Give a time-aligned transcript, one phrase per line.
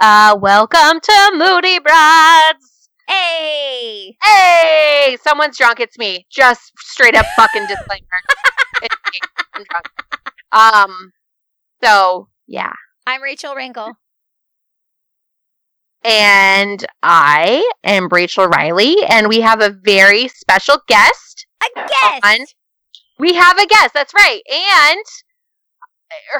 [0.00, 2.88] Uh, welcome to Moody Brads.
[3.06, 4.16] Hey!
[4.22, 5.80] Hey, someone's drunk.
[5.80, 6.26] It's me.
[6.30, 8.06] Just straight up fucking disclaimer.
[8.82, 9.20] it's me.
[9.54, 9.86] I'm drunk.
[10.52, 11.12] Um,
[11.82, 12.72] so yeah,
[13.06, 13.92] I'm Rachel Ringle.
[16.02, 21.46] and I am Rachel Riley, and we have a very special guest.
[21.62, 22.24] A guest!
[22.24, 22.46] on.
[23.18, 23.92] We have a guest.
[23.92, 25.04] That's right, and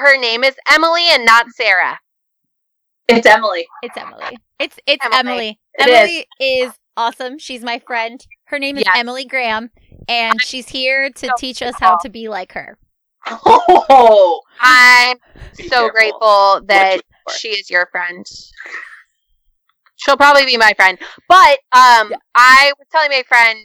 [0.01, 1.99] her name is Emily, and not Sarah.
[3.17, 3.67] It's Emily.
[3.83, 4.39] It's Emily.
[4.59, 5.19] It's it's Emily.
[5.19, 5.61] Emily.
[5.75, 6.73] It Emily is.
[6.97, 7.39] awesome.
[7.39, 8.25] She's my friend.
[8.47, 8.97] Her name is Yes.
[8.97, 9.71] Emily Graham,
[10.09, 12.79] and she's here to so teach us how to be like her.
[13.27, 15.17] Oh, I'm
[15.57, 15.91] Be so careful.
[15.91, 17.01] grateful that
[17.37, 18.25] she is your friend.
[19.97, 20.99] She'll probably be my friend.
[21.29, 23.59] But um I was telling my friend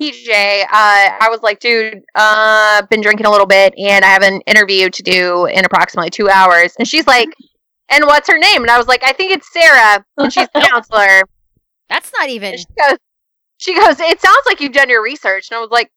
[0.00, 0.28] PJ,
[0.64, 4.40] uh, I was like, dude, uh been drinking a little bit and I have an
[4.42, 6.74] interview to do in approximately two hours.
[6.78, 7.28] And she's like,
[7.90, 8.62] And what's her name?
[8.62, 11.22] And I was like, I think it's Sarah and she's the counselor.
[11.88, 12.52] That's not even.
[12.54, 12.98] And she goes
[13.58, 15.48] she goes, It sounds like you've done your research.
[15.50, 15.90] And I was like,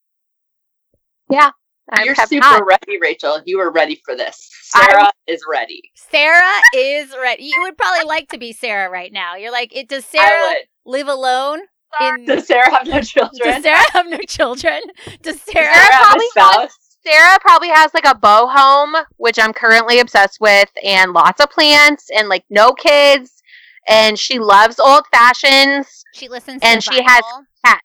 [1.30, 1.52] Yeah.
[1.90, 2.66] I You're super not.
[2.66, 3.40] ready, Rachel.
[3.46, 4.50] You were ready for this.
[4.76, 5.82] I Sarah is ready.
[5.96, 6.42] Sarah
[6.76, 7.46] is ready.
[7.46, 9.36] You would probably like to be Sarah right now.
[9.38, 11.60] You're like, it, does Sarah live alone?
[12.02, 13.40] In, Does Sarah have no children?
[13.42, 14.82] does Sarah have no children?
[15.22, 15.64] Does Sarah?
[15.74, 16.87] Sarah have a probably has- spouse?
[17.10, 21.50] Sarah probably has like a bow home, which I'm currently obsessed with, and lots of
[21.50, 23.42] plants and like no kids.
[23.88, 26.04] And she loves old fashions.
[26.14, 27.24] She listens And to she has-
[27.66, 27.78] vinyl.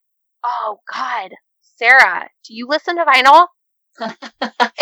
[0.45, 1.31] Oh God,
[1.77, 3.47] Sarah, do you listen to vinyl?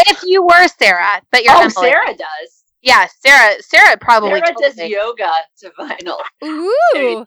[0.09, 2.60] if you were Sarah, but you're Oh, Sarah does.
[2.83, 3.63] Yeah, Sarah.
[3.63, 4.41] Sarah probably.
[4.41, 6.19] Sarah does totally- yoga to vinyl.
[6.45, 7.27] Ooh.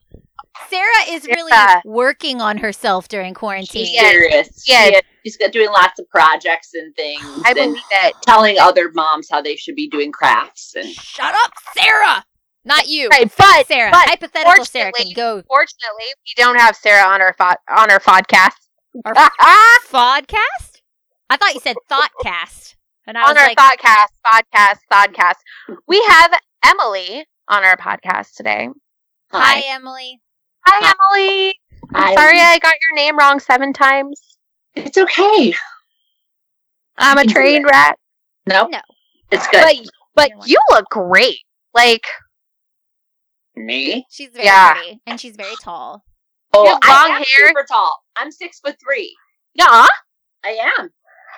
[0.69, 1.51] Sarah is really
[1.85, 3.87] working on herself during quarantine.
[3.93, 4.09] Yeah.
[4.09, 4.63] serious.
[4.67, 4.85] Yeah.
[4.89, 5.01] She is-
[5.39, 7.23] she's doing lots of projects and things.
[7.45, 8.13] I believe it.
[8.23, 12.25] telling other moms how they should be doing crafts and Shut up, Sarah!
[12.65, 13.09] Not you.
[13.09, 13.91] Right, but Sarah.
[13.91, 15.43] but Hypothetical Sarah can fortunately- go.
[15.47, 18.53] fortunately, we don't have Sarah on our fo- on our podcast.
[19.05, 19.13] Our
[19.91, 20.81] Podcast?
[21.29, 22.75] I thought you said Thoughtcast.
[23.05, 25.35] And I was our like, podcast, podcast, podcast.
[25.87, 26.31] We have
[26.65, 28.69] Emily on our podcast today.
[29.31, 30.21] Hi, Emily.
[30.65, 31.59] Hi, Emily.
[31.93, 32.15] I'm Hi.
[32.15, 34.21] sorry I got your name wrong seven times.
[34.75, 35.53] It's okay.
[36.97, 37.69] I'm a You can do train it.
[37.69, 37.99] rat.
[38.47, 38.69] Nope.
[38.71, 38.79] No.
[39.31, 39.89] It's good.
[40.15, 41.39] But but You're look great.
[41.73, 42.05] Like
[43.55, 44.05] Me?
[44.09, 44.73] She's very Yeah.
[44.75, 45.01] pretty.
[45.05, 46.03] And she's very tall.
[46.53, 47.47] Oh, You have I long am hair?
[47.47, 47.99] super tall.
[48.15, 49.15] I'm six foot three.
[49.53, 49.87] yeah.
[50.45, 50.89] I am.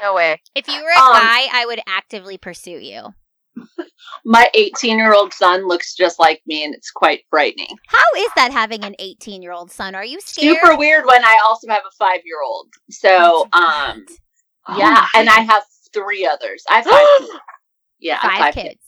[0.02, 0.42] No way.
[0.56, 3.14] If you were a Um, guy, I would actively pursue you.
[4.26, 7.78] My 18 year old son looks just like me, and it's quite frightening.
[7.88, 9.96] How is that having an 18 year old son?
[9.96, 10.58] Are you scared?
[10.58, 12.68] Super weird when I also have a five year old.
[12.90, 14.06] So, um,
[14.68, 15.64] Oh yeah, and I have
[15.94, 16.64] three others.
[16.70, 17.32] I have five kids.
[18.00, 18.85] Yeah, I have Five five kids.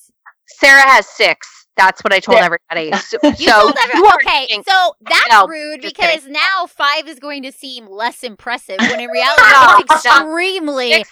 [0.48, 1.48] Sarah has six.
[1.76, 2.46] That's what I told Six.
[2.46, 2.92] everybody.
[3.08, 4.64] So, You so told every- you are okay, kidding.
[4.68, 6.32] so that's No, rude because kidding.
[6.34, 10.92] now five is going to seem less impressive when in reality No, it's extremely.
[10.94, 11.10] Six.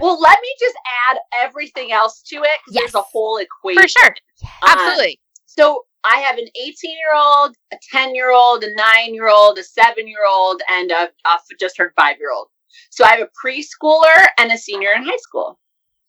[0.00, 0.74] Well, let me just
[1.10, 2.42] add everything else to it.
[2.64, 2.82] 'cause Yes.
[2.92, 3.80] There's a whole equation.
[3.82, 4.14] for sure.
[4.62, 5.20] Um, Absolutely.
[5.46, 9.58] So I have an 18 year old, a 10 year old, a nine year old,
[9.58, 12.48] a seven year old, and a, a just turned five year old.
[12.90, 15.58] So I have a preschooler and a senior in high school.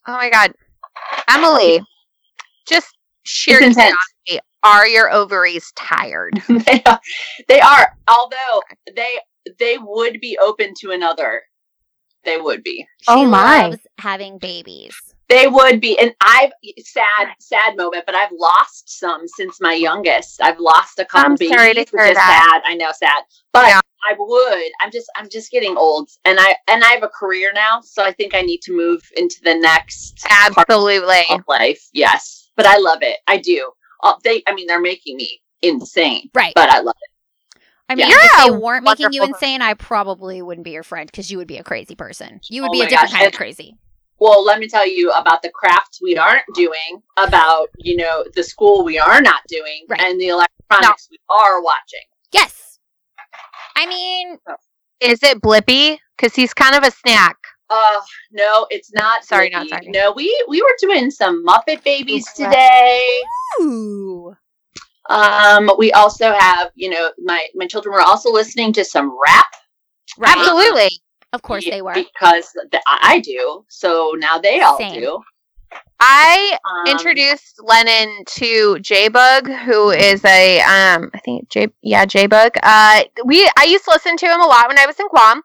[0.08, 0.54] Oh my god.
[1.30, 1.82] Emily,
[2.68, 3.96] just sheer It's intense.
[4.26, 4.48] curiosity.
[4.64, 6.34] Are your ovaries tired?
[6.50, 7.00] they, are,
[7.48, 8.62] they are, although
[8.96, 9.18] they
[9.60, 11.44] they would be open to another.
[12.26, 12.86] They would be.
[13.02, 13.68] She Oh my.
[13.70, 14.96] loves having babies.
[15.30, 20.42] They would be, and I've sad, sad moment, but I've lost some since my youngest.
[20.42, 22.62] I've lost a couple I'm babies, sorry to which hear is that.
[22.64, 22.70] sad.
[22.70, 23.24] I know, sad,
[23.54, 23.80] but Yeah.
[24.10, 24.72] I would.
[24.82, 28.04] I'm just, I'm just getting old, and I and I have a career now, so
[28.04, 31.24] I think I need to move into the next part Absolutely.
[31.30, 31.82] of life.
[31.92, 33.18] Yes, but I love it.
[33.28, 33.72] I do.
[34.04, 36.54] Uh, they, I mean, they're making me insane, Right.
[36.56, 37.60] but I love it.
[37.90, 38.18] I mean, Yeah.
[38.20, 41.48] if they weren't making you insane, I probably wouldn't be your friend because you would
[41.48, 42.42] be a crazy person.
[42.50, 43.78] You would Oh be a different gosh, kind of crazy.
[44.20, 48.44] Well, let me tell you about the crafts we aren't doing, about you know the
[48.44, 50.02] school we are not doing, Right.
[50.02, 52.02] and the electronics we are watching.
[52.34, 52.80] Yes.
[53.76, 54.38] I mean,
[55.00, 56.00] Is it Blippi?
[56.18, 57.37] Because he's kind of a snack.
[57.70, 58.00] Uh
[58.32, 59.24] no, it's not.
[59.26, 59.88] Sorry, not sorry.
[59.90, 63.22] No, we we were doing some Muppet Babies Ooh, today.
[63.62, 64.36] ooh.
[65.10, 69.46] Um, we also have, you know, my my children were also listening to some rap.
[70.18, 70.36] Right.
[70.38, 70.90] Absolutely.
[71.34, 71.94] Of course be- they were.
[71.94, 73.66] because th- I do.
[73.70, 75.00] So now they all Same.
[75.02, 75.22] do.
[76.00, 82.06] I Um, introduced Lennon to J Boog, who is a um I think J yeah
[82.06, 82.52] J Boog.
[82.64, 85.42] Uh, we I used to listen to him a lot when I was in Guam,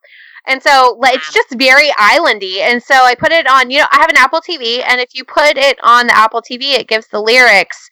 [0.46, 2.58] and so like, it's just very islandy.
[2.58, 3.70] And so I put it on.
[3.70, 6.42] You know, I have an Apple TV, and if you put it on the Apple
[6.42, 7.88] TV, it gives the lyrics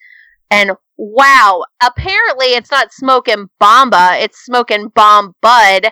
[0.49, 5.89] And wow, apparently it's not smoking bomba, it's smoking bomb bud.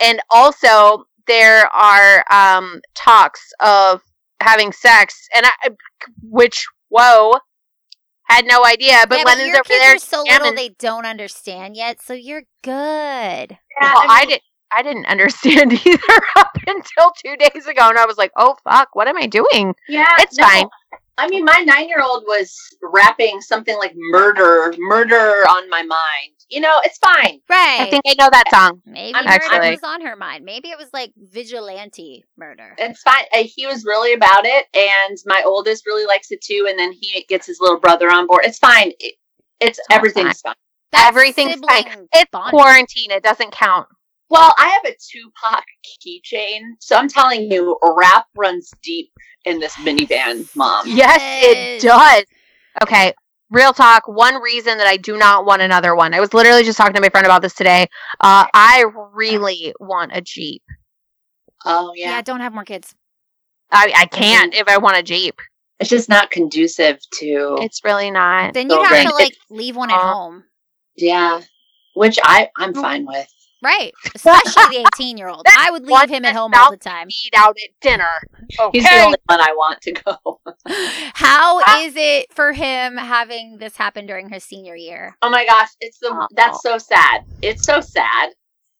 [0.00, 4.02] And also there are um talks of
[4.40, 5.70] having sex and I
[6.22, 7.34] which whoa
[8.28, 9.04] had no idea.
[9.08, 12.14] But yeah, Lennon's your over kids there are so little they don't understand yet, so
[12.14, 12.72] you're good.
[12.72, 14.42] Yeah, Well, I, mean, didn't.
[14.70, 18.88] I didn't understand either up until two days ago, and I was like, "Oh fuck,
[18.94, 20.44] what am I doing?" Yeah, It's no.
[20.46, 20.66] fine.
[21.20, 26.34] I mean, my nine-year-old was rapping something like "murder, murder" on my mind.
[26.48, 27.40] You know, it's fine.
[27.50, 27.80] Right.
[27.80, 28.80] I think I know that song.
[28.86, 30.44] Maybe I'm murder actually- was on her mind.
[30.44, 32.74] Maybe it was like vigilante murder.
[32.78, 33.24] It's fine.
[33.34, 36.66] Uh, He was really about it, and my oldest really likes it too.
[36.68, 38.42] And then he gets his little brother on board.
[38.44, 38.92] It's fine.
[39.00, 39.14] It,
[39.60, 40.54] it's all everything's fine.
[40.92, 41.82] That's Everything's fine.
[41.82, 43.10] sibling It's quarantine.
[43.10, 43.88] It doesn't count.
[44.30, 45.64] Well, I have a Tupac
[46.06, 49.10] keychain, so I'm telling you, rap runs deep
[49.44, 50.86] in this minivan, mom.
[50.86, 51.82] Yes, Yes.
[51.82, 52.24] it does.
[52.82, 53.14] Okay,
[53.50, 54.06] real talk.
[54.06, 56.12] One reason that I do not want another one.
[56.12, 57.88] I was literally just talking to my friend about this today.
[58.20, 58.84] Uh, I
[59.14, 60.62] really want a Jeep.
[61.64, 62.10] Oh Yeah.
[62.10, 62.22] yeah.
[62.22, 62.94] don't have more kids.
[63.70, 65.40] I, I can't if I want a Jeep.
[65.80, 68.52] it's just not conducive to It's really not.
[68.54, 70.44] Then you'd have to like leave one at Uh, home.
[70.96, 71.40] yeah,
[71.94, 73.26] which I I'm fine with.
[73.62, 73.92] Right.
[74.14, 75.46] Especially the 18 year old.
[75.56, 77.08] I would leave him at home all the time.
[77.10, 78.10] Eat out at dinner.
[78.58, 78.78] Okay.
[78.78, 80.40] He's the only one I want to go.
[81.14, 85.16] How is it for him having this happen during his senior year?
[85.22, 86.26] Oh my gosh, it's the Aw.
[86.36, 87.24] that's so sad.
[87.42, 88.30] It's so sad.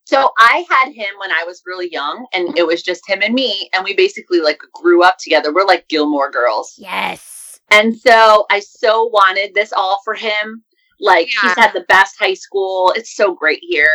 [0.05, 3.33] So I had him when I was really young, and it was just him and
[3.35, 5.53] me, and we basically like grew up together.
[5.53, 7.59] We're like Gilmore girls, Yes.
[7.69, 10.63] and so I so wanted this all for him.
[10.99, 12.91] Like he's had the best high school.
[12.95, 13.91] It's so great here.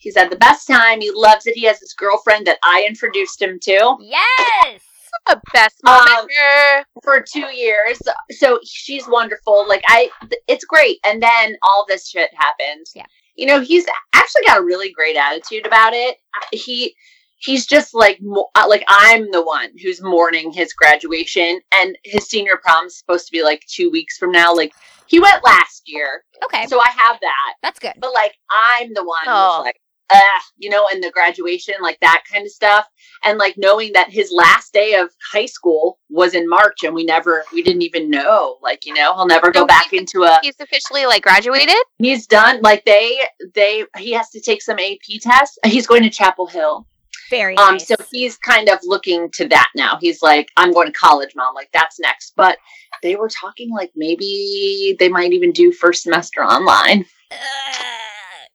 [0.00, 1.00] He's had the best time.
[1.00, 1.54] He loves it.
[1.54, 3.96] He has this girlfriend that I introduced him to.
[4.00, 4.82] Yes.
[5.28, 6.26] the best mom Um,
[6.74, 6.84] ever.
[7.04, 8.00] for two years.
[8.30, 9.66] So she's wonderful.
[9.68, 10.08] Like I,
[10.48, 10.98] it's great.
[11.04, 12.86] And then all this shit happened.
[12.94, 13.04] Yeah.
[13.36, 16.16] You know, he's actually got a really great attitude about it.
[16.52, 16.94] He,
[17.38, 22.24] he's just like, mo- uh, like I'm the one who's mourning his graduation, and his
[22.28, 24.54] senior prom is supposed to be like two weeks from now.
[24.54, 24.72] Like
[25.06, 26.66] he went last year, Okay.
[26.66, 27.54] so I have that.
[27.62, 27.94] That's good.
[27.98, 29.56] But like I'm the one Oh.
[29.58, 29.80] who's like.
[30.12, 30.20] Uh,
[30.58, 32.86] you know, and the graduation, like that kind of stuff.
[33.22, 37.04] And like knowing that his last day of high school was in March and we
[37.04, 40.38] never, we didn't even know, like, you know, he'll never go So back into a,
[40.42, 41.76] He's officially like graduated.
[41.98, 43.20] he's done, like they,
[43.54, 45.58] they, he has to take some AP tests.
[45.64, 46.86] He's going to Chapel Hill.
[47.30, 47.86] Very Um, nice.
[47.86, 49.96] so he's kind of looking to that now.
[50.00, 51.54] He's like, I'm going to college, mom.
[51.54, 52.32] Like that's next.
[52.36, 52.58] But
[53.04, 57.04] they were talking like maybe they might even do first semester online.
[57.30, 57.38] Ugh,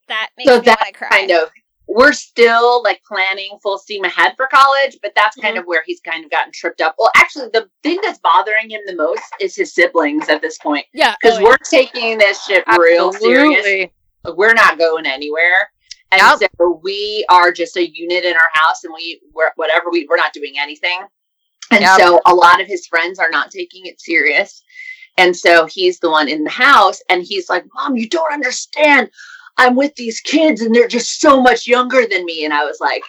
[0.07, 1.09] that makes So me that want to cry.
[1.09, 1.49] kind of
[1.87, 5.45] we're still like planning full steam ahead for college, but that's Mm-hmm.
[5.45, 6.95] kind of where he's kind of gotten tripped up.
[6.97, 10.85] Well, actually, the thing that's bothering him the most is his siblings at this point
[10.93, 11.15] yeah.
[11.21, 13.89] because oh, we're taking this shit real serious.
[14.23, 15.69] Like, We're not going anywhere,
[16.11, 16.49] and Yep.
[16.59, 20.17] so we are just a unit in our house, and we we're whatever we we're
[20.17, 20.99] not doing anything.
[21.71, 21.99] And Yep.
[21.99, 24.63] so a lot of his friends are not taking it serious.
[25.17, 29.09] And so he's the one in the house, and he's like, Mom, you don't understand.
[29.57, 32.43] I'm with these kids, and they're just so much younger than me.
[32.45, 33.03] And I was like,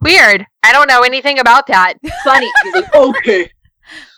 [0.00, 0.46] Weird.
[0.62, 1.94] I don't know anything about that.
[2.24, 2.50] Funny.
[2.64, 3.50] He's like, Okay,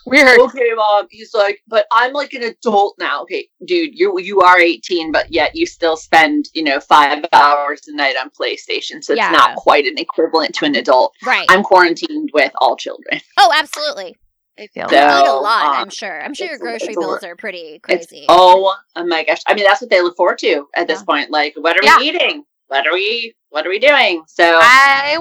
[0.06, 0.40] Weird.
[0.40, 1.06] okay, Mom.
[1.10, 3.22] He's like, But I'm like an adult now.
[3.22, 7.82] Okay, dude, you you are 18, but yet you still spend you know five hours
[7.86, 9.30] a night on PlayStation, so it's Yeah.
[9.30, 11.12] not quite an equivalent to an adult.
[11.24, 11.46] Right.
[11.48, 13.20] I'm quarantined with all children.
[13.36, 14.16] oh, absolutely.
[14.58, 16.22] I feel So- eat a lot, um, I'm sure.
[16.22, 18.24] I'm sure your grocery bills are pretty crazy.
[18.28, 19.42] oh, oh my gosh!
[19.46, 21.04] I mean, that's what they look forward to at this Yeah.
[21.04, 21.30] point.
[21.30, 21.98] Like, what are Yeah.
[21.98, 22.44] we eating?
[22.68, 23.34] What are we?
[23.50, 24.22] What are we doing?
[24.26, 25.18] So I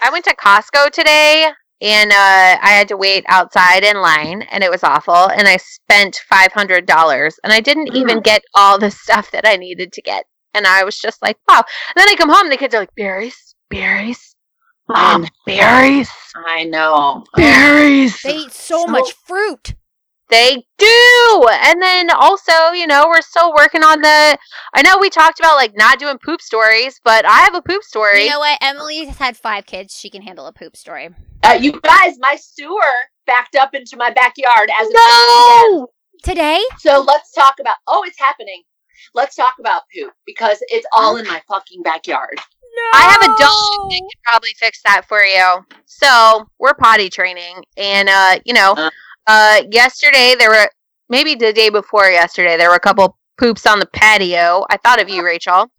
[0.00, 1.46] I went to Costco today
[1.80, 2.14] and uh,
[2.62, 6.52] I had to wait outside in line and it was awful and I spent five
[6.52, 10.24] hundred dollars and I didn't even get all the stuff that I needed to get
[10.54, 11.58] and I was just like wow.
[11.58, 14.34] And then I come home and the kids are like berries, berries,
[14.88, 16.10] mom, berries,
[16.46, 17.24] I know.
[17.34, 18.20] berries.
[18.22, 19.74] they eat so, So- much fruit.
[20.30, 21.46] They do.
[21.50, 24.36] And then also, you know, we're still working on the
[24.74, 27.82] I know we talked about like not doing poop stories, but I have a poop
[27.82, 28.24] story.
[28.24, 28.58] You know what?
[28.60, 29.94] Emily has had five kids.
[29.94, 31.08] She can handle a poop story.
[31.42, 32.76] Uh, you guys, my sewer
[33.26, 35.72] backed up into my backyard as of 6 p.m.
[35.72, 35.86] no.
[36.22, 36.60] Today?
[36.80, 37.76] So let's talk about.
[37.86, 38.64] Oh, it's happening.
[39.14, 42.38] Let's talk about poop because it's all in my fucking backyard.
[42.94, 45.64] I have a dog that can probably fix that for you.
[45.86, 48.90] So we're potty training, and uh, you know, Uh.
[49.26, 50.68] uh, yesterday there were
[51.08, 54.64] maybe the day before yesterday there were a couple poops on the patio.
[54.70, 55.70] I thought of you, Rachel.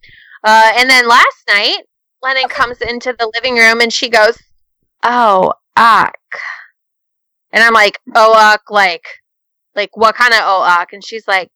[0.43, 1.79] Uh, and then last night,
[2.21, 4.37] Lennon comes into the living room and she goes,
[5.03, 6.15] "Oh, uck,"
[7.51, 9.03] and I'm like, "Oh, uck, like,
[9.75, 11.49] like what kind of oh uck?" And she's like,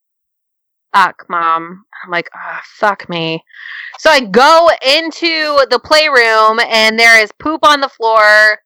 [0.94, 1.84] fuck, mom.
[2.04, 3.42] I'm like, oh, fuck me.
[3.98, 8.58] So I go into the playroom and there is poop on the floor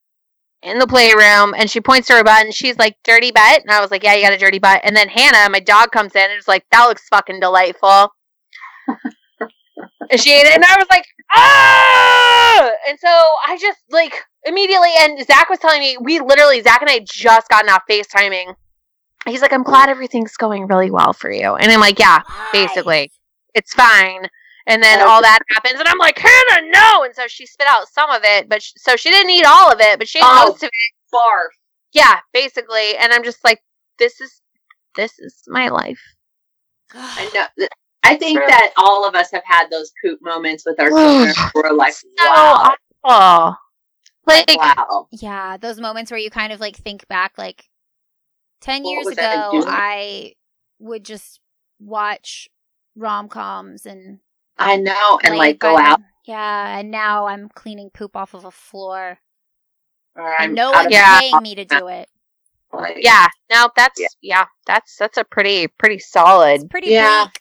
[0.63, 3.63] in the playroom and she points to her butt and she's like, dirty butt.
[3.63, 4.81] And I was like, yeah, you got a dirty butt.
[4.85, 8.13] And then Hannah, my dog, comes in and is like, that looks fucking delightful.
[8.89, 11.05] and she ate it and I was like,
[11.35, 12.71] ah!
[12.89, 16.91] And so I just like immediately, and Zach was telling me, we literally, Zach and
[16.91, 18.55] I just gotten off FaceTiming.
[19.29, 21.55] He's like, I'm glad everything's going really well for you.
[21.55, 23.11] And I'm like, yeah, basically
[23.55, 24.29] it's fine.
[24.67, 27.03] And then all that happens, and I'm like, Hannah, no!
[27.05, 29.73] And so she spit out some of it, but sh- so she didn't eat all
[29.73, 30.49] of it, but she ate Oh.
[30.51, 30.93] most of it.
[31.15, 31.49] Barf.
[31.95, 32.95] Yeah, basically.
[32.99, 33.61] And I'm just like,
[33.99, 34.43] this is
[34.95, 36.01] this is my life.
[36.95, 37.67] I know.
[38.03, 38.47] I think True.
[38.47, 41.35] that all of us have had those poop moments with our children.
[41.55, 43.57] where We're like, So wow, awful.
[44.27, 45.09] Like, wow.
[45.13, 47.65] Yeah, those moments where you kind of like think back, like
[48.61, 49.65] 10 What years ago.
[49.67, 50.35] I
[50.79, 51.41] would just
[51.81, 52.49] watch
[52.97, 54.21] rom coms and
[54.59, 56.07] I know, and like go out, them.
[56.25, 59.19] Yeah, and now I'm cleaning poop off of a floor.
[60.17, 61.21] or And I'm no out one's of Yeah.
[61.21, 62.09] paying me to do it.
[62.73, 64.09] like, yeah, no, that's Yeah.
[64.21, 64.45] yeah.
[64.67, 66.55] that's that's a pretty pretty solid.
[66.57, 67.25] It's pretty Yeah.
[67.25, 67.41] bleak.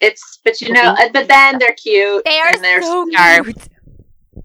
[0.00, 2.22] It's, but you know, uh, but then they're cute.
[2.24, 3.16] They are and they're so sweet.
[3.16, 3.68] cute.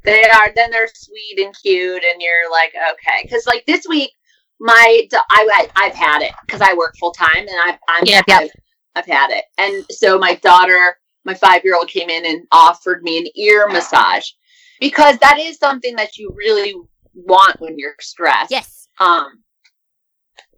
[0.03, 0.51] They are.
[0.55, 4.11] Then they're sweet and cute, and you're like, okay, because like this week,
[4.61, 8.25] my I, I I've had it because I work full time, and I I'm Yep,
[8.27, 8.41] yep.
[8.43, 8.49] I've,
[8.95, 13.01] I've had it, and so my daughter, my five year old, came in and offered
[13.03, 14.29] me an ear massage
[14.79, 16.75] because that is something that you really
[17.13, 18.51] want when you're stressed.
[18.51, 18.87] Yes.
[18.99, 19.41] Um.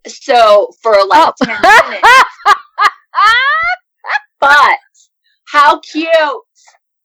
[0.05, 1.45] So for like Oh.
[1.45, 2.07] ten minutes,
[4.41, 4.77] but
[5.45, 6.09] how cute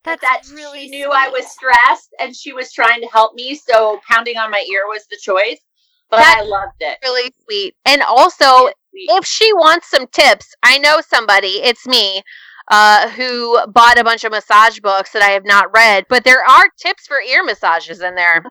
[0.05, 3.55] That's that really she knew I was stressed and she was trying to help me.
[3.55, 5.61] So pounding on my ear was the choice,
[6.11, 6.99] but That- I loved it.
[7.03, 7.75] really sweet.
[7.85, 9.11] And also, Sweet.
[9.11, 12.23] if she wants some tips, I know somebody, it's me,
[12.71, 16.45] uh, who bought a bunch of massage books that I have not read, but there
[16.45, 18.45] are tips for ear massages in there.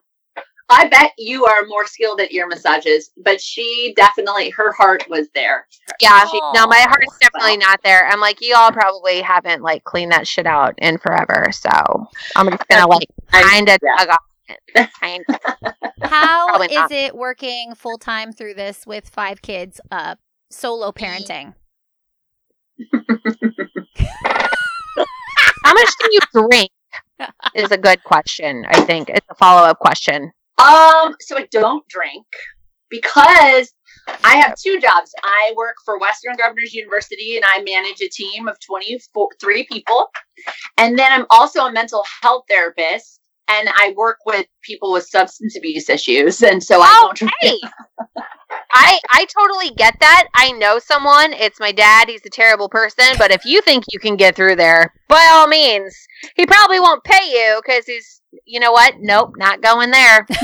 [0.70, 5.30] I bet you are more skilled at ear massages, but she definitely her heart was
[5.34, 5.66] there.
[6.02, 6.88] Yeah, she, no, my Aw.
[6.90, 8.06] heart's definitely not there.
[8.08, 11.70] I'm like, y'all probably haven't like cleaned that shit out in forever, so
[12.36, 13.96] I'm just gonna like I- kind of yeah.
[13.98, 14.18] tug on
[14.76, 14.90] it.
[15.00, 15.40] Kinda.
[16.02, 16.92] How Probably is not.
[16.92, 20.16] it working full time through this with five kids, uh,
[20.50, 21.54] solo parenting?
[25.64, 26.72] How much do you drink?
[27.56, 28.66] Is a good question.
[28.70, 30.32] I think it's a follow up question.
[30.60, 32.26] Um, so I don't drink
[32.90, 33.74] because
[34.24, 35.14] I have two jobs.
[35.24, 40.10] I work for Western Governors University and I manage a team of 23 people.
[40.78, 45.56] And then I'm also a mental health therapist and I work with people with substance
[45.58, 46.42] abuse issues.
[46.42, 47.34] And so I don't drink.
[47.42, 47.60] Hey,
[48.74, 50.28] I I totally get that.
[50.34, 51.34] I know someone.
[51.34, 52.10] It's my dad.
[52.10, 53.06] He's a terrible person.
[53.18, 55.96] But if you think you can get through there, by all means,
[56.36, 58.22] he probably won't pay you because he's.
[58.46, 58.96] You know what?
[59.00, 60.28] Nope, not going there.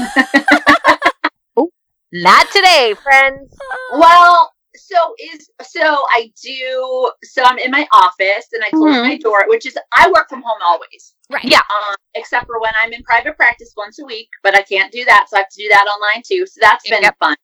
[2.16, 3.58] Not today, friends.
[3.94, 4.52] Well,
[4.86, 9.04] so is so I do so I'm in my office and I close Mhm.
[9.04, 11.14] my door, which is I work from home always.
[11.30, 11.44] Right.
[11.46, 11.62] Yeah.
[11.70, 15.04] Um, except for when I'm in private practice once a week, but I can't do
[15.06, 16.46] that, so I have to do that online too.
[16.46, 17.16] So that's been Yep.
[17.20, 17.36] fun.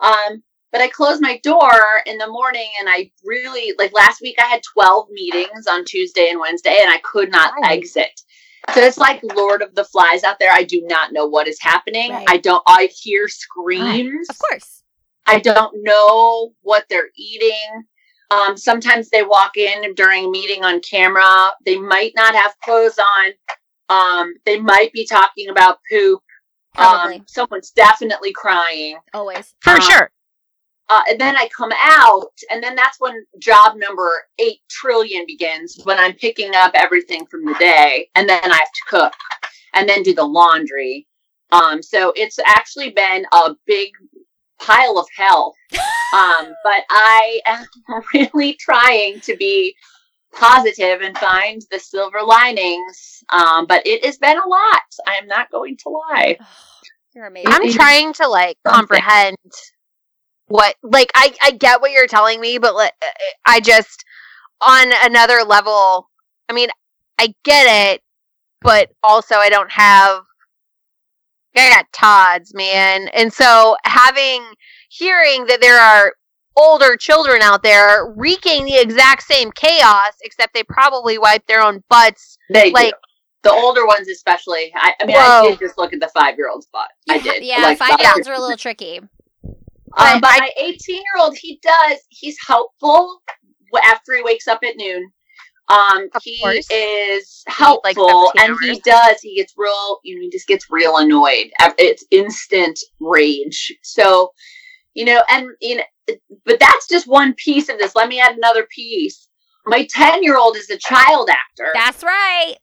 [0.00, 1.72] Um, but I close my door
[2.06, 6.28] in the morning and I really like last week I had 12 meetings on Tuesday
[6.30, 7.72] and Wednesday and I could not Nice.
[7.96, 8.20] exit.
[8.74, 10.52] So it's like Lord of the Flies out there.
[10.52, 12.12] I do not know what is happening.
[12.12, 12.24] Right.
[12.28, 14.28] I don't I hear screams.
[14.30, 14.81] Of course.
[15.26, 17.84] I don't know what they're eating.
[18.30, 21.52] Um, sometimes they walk in during a meeting on camera.
[21.64, 23.32] They might not have clothes on.
[23.88, 26.20] Um, they might be talking about poop.
[26.74, 27.16] Probably.
[27.16, 28.96] Um, someone's definitely crying.
[29.12, 29.54] Always.
[29.60, 30.10] For Um, sure.
[30.88, 35.78] Uh, and then I come out, and then that's when job number eight trillion begins
[35.84, 39.12] when I'm picking up everything from the day, and then I have to cook
[39.74, 41.06] and then do the laundry.
[41.50, 43.90] Um, so it's actually been a big
[44.62, 45.54] pile of hell.
[46.14, 47.66] Um, but I am
[48.14, 49.74] really trying to be
[50.32, 53.22] positive and find the silver linings.
[53.30, 54.82] Um, but it has been a lot.
[55.06, 56.38] I am not going to lie.
[57.14, 57.52] You're amazing.
[57.52, 59.36] I'm trying to like comprehend
[60.46, 62.92] what like I I get what you're telling me, but like
[63.46, 64.04] I just
[64.60, 66.08] on another level.
[66.48, 66.68] I mean,
[67.18, 68.02] I get it,
[68.60, 70.22] but also I don't have.
[71.56, 74.42] I got Todd's man, and so having
[74.88, 76.14] hearing that there are
[76.56, 81.82] older children out there wreaking the exact same chaos, except they probably wipe their own
[81.88, 82.36] butts.
[82.52, 82.98] They Like- do.
[83.44, 84.72] The older ones, especially.
[84.76, 85.20] I, I mean, Whoa.
[85.20, 86.88] I did just look at the five year old's butt.
[87.10, 87.42] I did.
[87.42, 89.00] Yeah, Like, five year olds are a little tricky.
[89.00, 89.10] Um,
[89.96, 93.20] But but my 18 year old, he does, he's helpful
[93.84, 95.10] after he wakes up at noon.
[95.72, 96.66] Um, Of he course.
[96.70, 99.20] is helpful, 17 and he does.
[99.20, 101.50] He gets real, you know, he just gets real annoyed.
[101.78, 103.74] It's instant rage.
[103.82, 104.32] So,
[104.94, 106.14] you know, and you know,
[106.44, 107.94] but that's just one piece of this.
[107.96, 109.28] Let me add another piece.
[109.64, 111.70] My ten-year-old is a child actor.
[111.74, 112.56] That's right.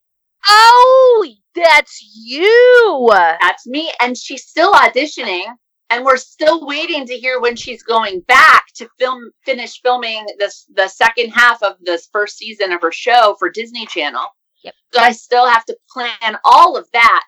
[0.48, 3.10] Oh, that's you.
[3.42, 3.92] That's me.
[4.00, 5.46] And she's still auditioning.
[5.90, 10.66] And we're still waiting to hear when she's going back to film finish filming this
[10.76, 14.26] the second half of this first season of her show for Disney Channel.
[14.64, 14.74] Yep.
[14.94, 17.26] So I still have to plan all of that.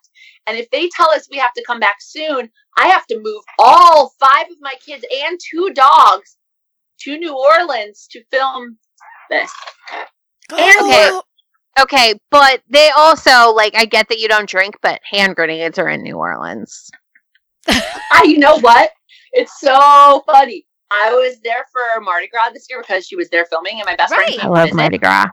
[0.47, 3.43] And if they tell us we have to come back soon, I have to move
[3.57, 6.37] all five of my kids and two dogs
[7.01, 8.77] to New Orleans to film
[9.29, 9.51] this.
[10.51, 11.19] Okay.
[11.79, 15.87] Okay, but they also like I get that you don't drink, but hand grenades are
[15.87, 16.91] in New Orleans.
[18.11, 18.91] I, you know what?
[19.33, 20.65] It's so funny.
[20.91, 23.95] I was there for Mardi Gras this year because she was there filming, and my
[23.95, 24.35] best Right.
[24.35, 25.27] friend I love Mardi Gras.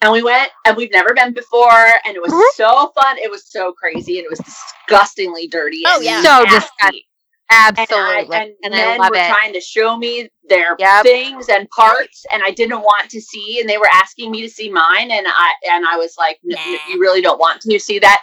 [0.00, 2.42] And we went, and we've never been before, and it was Mhm.
[2.54, 3.18] so fun.
[3.18, 5.82] It was so crazy, and it was disgustingly dirty.
[5.86, 6.22] Oh, and yeah.
[6.22, 6.68] So nasty.
[6.78, 7.02] disgusting.
[7.50, 8.36] And I, Absolutely.
[8.36, 9.26] and, And, I men love were it.
[9.26, 11.02] trying to show me their Yep.
[11.02, 14.48] things and parts, and I didn't want to see, and they were asking me to
[14.48, 16.78] see mine, and I and I was like, "N- n- Nah.
[16.88, 18.22] "You really don't want to see that."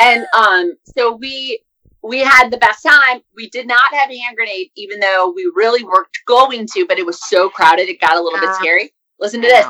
[0.00, 1.62] And um, so we
[2.02, 3.20] we had the best time.
[3.36, 6.98] We did not have a hand grenade, even though we really were going to, but
[6.98, 8.58] it was so crowded, it got a little bit Ah.
[8.60, 8.92] scary.
[9.20, 9.66] Listen to this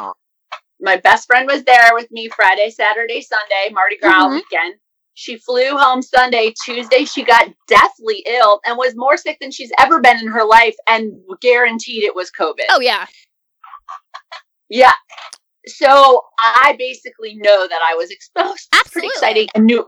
[0.81, 4.35] my best friend was there with me Friday, Saturday, Sunday, Mardi Gras Mhm.
[4.35, 4.75] weekend.
[5.15, 6.53] She flew home Sunday.
[6.65, 10.45] Tuesday, she got deathly ill and was more sick than she's ever been in her
[10.45, 12.65] life and guaranteed it was COVID.
[12.71, 13.07] Oh yeah.
[14.69, 14.93] Yeah.
[15.67, 18.69] So I basically know that I was exposed.
[18.75, 19.49] It's pretty exciting.
[19.55, 19.87] And New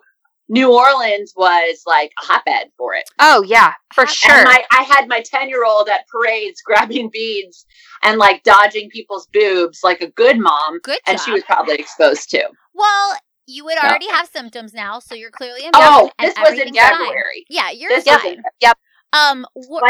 [0.48, 3.04] New Orleans was like a hotbed for it.
[3.18, 4.44] Oh yeah, for And sure.
[4.44, 7.64] My, I had my 10 year old at parades grabbing beads
[8.02, 10.80] and like dodging people's boobs like a good mom.
[10.82, 12.42] Good And she was probably exposed too.
[12.74, 13.88] well, you would Yeah.
[13.90, 15.72] already have symptoms now, so you're clearly immune.
[15.74, 16.72] Oh, this was in.
[16.74, 17.44] February.
[17.50, 18.42] Yeah, you're This was fine.
[18.60, 18.78] Yep.
[19.12, 19.80] Um, wh-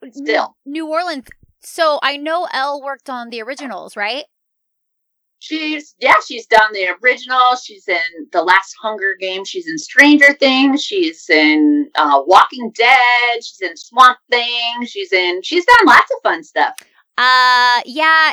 [0.00, 0.56] But still.
[0.64, 1.26] New Orleans.
[1.62, 4.24] So I know Elle worked on the originals, right?
[5.40, 7.56] She's yeah, she's done the original.
[7.56, 9.44] She's in the last Hunger Game.
[9.44, 10.82] She's in Stranger Things.
[10.82, 13.42] She's in uh, Walking Dead.
[13.42, 14.86] She's in Swamp Thing.
[14.86, 15.42] She's in.
[15.42, 16.74] She's done lots of fun stuff.
[17.18, 18.32] Uh, yeah.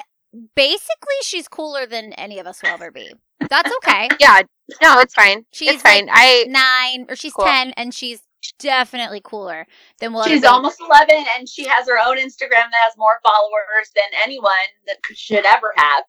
[0.56, 3.12] Basically, she's cooler than any of us will ever be.
[3.50, 4.10] That's okay.
[4.20, 4.42] yeah,
[4.84, 5.46] no, it's fine.
[5.52, 6.10] She's it's fine.
[6.12, 7.46] I Nine or she's Cool.
[7.46, 8.20] ten, and she's
[8.60, 9.66] definitely cooler
[10.00, 13.92] than we'll She's almost eleven, and she has her own Instagram that has more followers
[13.96, 14.52] than anyone
[14.88, 16.04] that should ever have.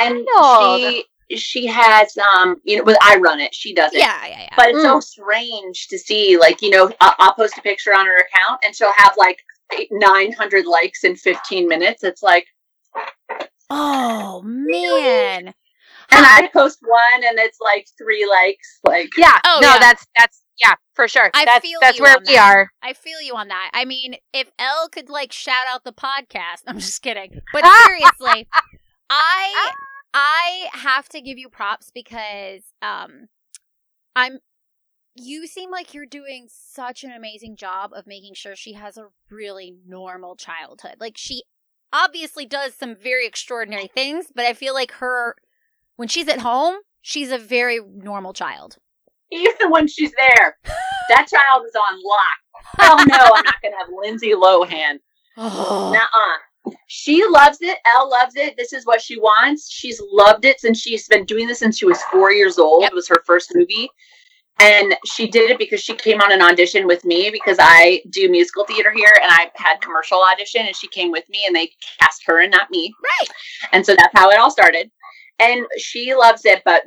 [0.00, 0.26] And
[0.60, 1.04] she
[1.36, 3.54] she has um you know, but I run it.
[3.54, 3.98] She does it.
[3.98, 4.54] Yeah, yeah, yeah.
[4.56, 5.02] But it's so Mm.
[5.02, 8.74] strange to see, like, you know, I'll, I'll post a picture on her account and
[8.74, 9.38] she'll have like
[9.90, 12.04] 900 likes in 15 minutes.
[12.04, 12.46] It's like,
[13.70, 15.46] oh man.
[15.46, 15.54] and
[16.10, 18.80] I post one and it's like three likes.
[18.84, 19.78] Like, yeah, Oh, no, yeah.
[19.78, 21.30] that's that's yeah, for sure.
[21.34, 22.52] I that's feel that's where we that.
[22.52, 22.70] are.
[22.82, 23.70] I feel you on that.
[23.72, 27.40] I mean, if Elle could like shout out the podcast, I'm just kidding.
[27.52, 28.48] But seriously,
[29.10, 29.72] I
[30.14, 33.28] I have to give you props because um
[34.14, 34.38] I'm
[35.16, 39.08] you seem like you're doing such an amazing job of making sure she has a
[39.30, 40.96] really normal childhood.
[40.98, 41.44] Like she
[41.92, 45.36] obviously does some very extraordinary things, but I feel like her
[45.96, 48.78] when she's at home, she's a very normal child.
[49.30, 50.56] Even when she's there,
[51.08, 52.38] that child is on lock.
[52.80, 54.98] Oh no, I'm not to have Lindsay Lohan.
[55.36, 55.92] Oh.
[55.94, 56.74] Nuh-uh.
[56.86, 57.78] She loves it.
[57.86, 58.56] Elle loves it.
[58.56, 59.70] This is what she wants.
[59.70, 62.82] She's loved it since she's been doing this since she was four years old.
[62.82, 62.92] Yep.
[62.92, 63.88] It was her first movie.
[64.60, 68.30] And she did it because she came on an audition with me because I do
[68.30, 71.70] musical theater here and I had commercial audition and she came with me and they
[71.98, 72.94] cast her and not me.
[73.02, 73.28] Right.
[73.72, 74.90] And so that's how it all started.
[75.40, 76.84] And she loves it, but.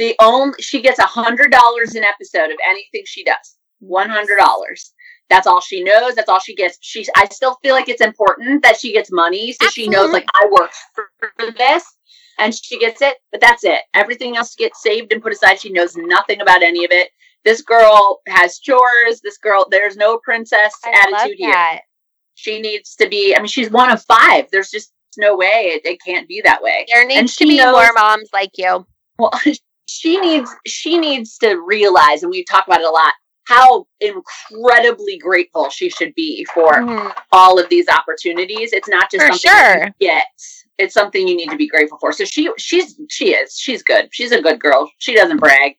[0.00, 3.58] The only she gets a hundred dollars an episode of anything she does.
[3.80, 4.94] One hundred dollars.
[5.28, 6.14] That's all she knows.
[6.14, 6.78] That's all she gets.
[6.80, 7.10] She's.
[7.14, 10.48] I still feel like it's important that she gets money, so she knows like I
[10.50, 11.84] work for, for this,
[12.38, 13.18] and she gets it.
[13.30, 13.82] But that's it.
[13.92, 15.60] Everything else gets saved and put aside.
[15.60, 17.10] She knows nothing about any of it.
[17.44, 19.20] This girl has chores.
[19.22, 21.80] This girl, there's no princess I attitude here.
[22.36, 23.36] She needs to be.
[23.36, 24.46] I mean, she's one of five.
[24.50, 26.86] There's just no way it, it can't be that way.
[26.90, 28.86] There needs to be knows- more moms like you.
[29.18, 29.38] Well,
[29.90, 33.12] she needs she needs to realize, and we talk about it a lot,
[33.44, 37.14] how incredibly grateful she should be for Mhm.
[37.32, 38.72] all of these opportunities.
[38.72, 39.84] It's not just For something sure.
[39.86, 40.26] you get.
[40.78, 42.12] It's something you need to be grateful for.
[42.12, 43.58] So she she's she is.
[43.58, 44.08] She's good.
[44.12, 44.90] She's a good girl.
[44.98, 45.76] She doesn't brag.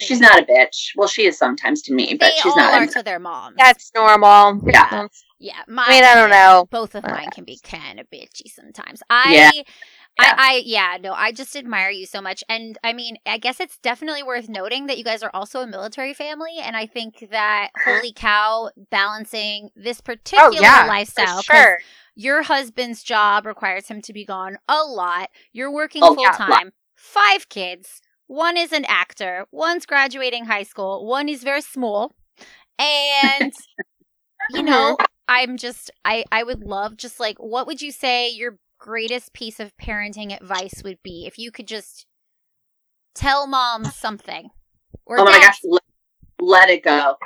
[0.00, 0.88] she's not a bitch.
[0.96, 2.82] Well, she is sometimes to me, but they she's all not.
[2.82, 3.54] are to their moms.
[3.58, 4.60] That's normal.
[4.66, 5.06] Yeah.
[5.38, 5.62] Yeah.
[5.68, 6.66] My, I mean, I don't know.
[6.70, 9.00] Both of Uh, mine can be kind of bitchy sometimes.
[9.08, 9.34] I.
[9.54, 9.62] Yeah.
[10.18, 13.60] I, I yeah no I just admire you so much and I mean I guess
[13.60, 17.28] it's definitely worth noting that you guys are also a military family and I think
[17.30, 17.90] that mm-hmm.
[17.90, 21.78] holy cow balancing this oh, particular Oh yeah, lifestyle sure.
[22.16, 25.30] your husband's job requires him to be gone a lot.
[25.52, 26.72] You're working Oh, full yeah, time.
[26.96, 28.00] Five kids.
[28.26, 29.46] One is an actor.
[29.52, 31.06] One's graduating high school.
[31.06, 32.12] One is very small.
[32.78, 33.52] And
[34.50, 35.04] you know, mm-hmm.
[35.28, 39.60] I'm just I I would love just like what would you say your greatest piece
[39.60, 42.06] of parenting advice would be if you could just
[43.14, 44.50] tell mom something
[45.04, 45.82] or oh my dad gosh, let,
[46.40, 47.16] let it go.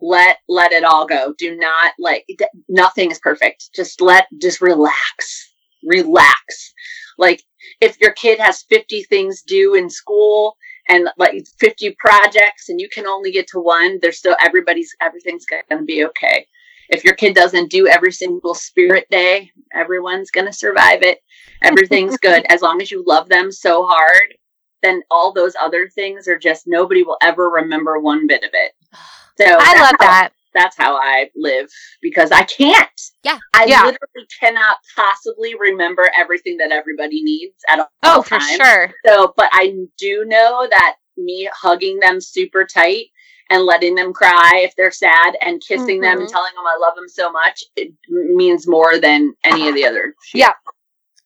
[0.00, 1.34] Let let it all go.
[1.38, 3.70] Do not like d- nothing is perfect.
[3.74, 5.52] Just let just relax.
[5.82, 6.74] Relax.
[7.16, 7.42] Like
[7.80, 10.56] if your kid has 50 things due in school
[10.88, 15.46] and like 50 projects and you can only get to one, there's still everybody's everything's
[15.46, 16.46] going to be okay.
[16.90, 21.18] If your kid doesn't do every single spirit day, everyone's going to survive it.
[21.62, 24.34] Everything's good as long as you love them so hard
[24.82, 28.72] then all those other things are just nobody will ever remember one bit of it.
[29.38, 30.30] So I love how- that.
[30.52, 31.68] That's how I live
[32.02, 32.88] because I can't.
[33.24, 33.38] Yeah.
[33.54, 33.78] I Yeah.
[33.86, 38.92] literally cannot possibly remember everything that everybody needs at all Oh, for sure.
[39.06, 43.06] So, but I do know that me hugging them super tight
[43.50, 46.32] and letting them cry if they're sad and kissing them and Mhm.
[46.32, 50.14] telling them I love them so much it means more than any of the other.
[50.24, 50.40] shit.
[50.40, 50.52] Yeah.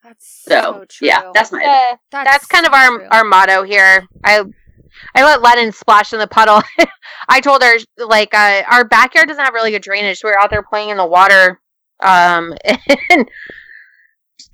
[0.02, 3.09] that's So, so, true yeah, that's my Uh, that's kind of our true.
[3.11, 4.07] our motto here.
[4.24, 4.42] I
[5.14, 6.62] I let Lennon splash in the puddle.
[7.28, 10.18] I told her like uh, our backyard doesn't have really good drainage.
[10.18, 11.61] So we were out there playing in the water,
[12.02, 13.28] um, and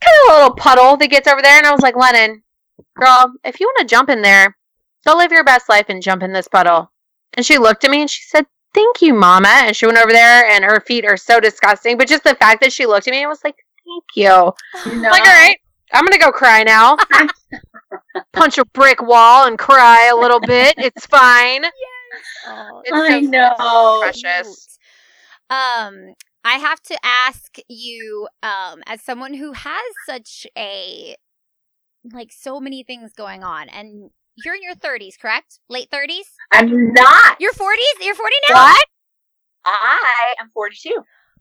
[0.00, 1.56] kind of a little puddle that gets over there.
[1.56, 2.42] And I was like, Lennon,
[2.98, 4.56] girl, if you want to jump in there,
[5.06, 6.90] go live your best life and jump in this puddle.
[7.36, 10.12] And she looked at me and she said, "Thank you, Mama." And she went over
[10.12, 11.96] there, and her feet are so disgusting.
[11.98, 14.52] But just the fact that she looked at me and was like, "Thank you."
[15.02, 15.56] Like, all right,
[15.92, 16.96] I'm gonna go cry now.
[18.32, 20.74] Punch a brick wall and cry a little bit.
[20.78, 21.64] It's fine.
[22.46, 23.98] Oh, It's I so know.
[24.00, 24.78] precious.
[25.50, 31.16] Um, I have to ask you, um, as someone who has such a
[32.12, 34.10] like so many things going on, and
[34.44, 35.60] you're in your 30s, correct?
[35.68, 36.24] Late 30s?
[36.52, 37.36] I'm not.
[37.40, 38.04] You're 40s?
[38.04, 38.54] You're 40 now?
[38.54, 38.86] What?
[39.66, 40.94] I am 42.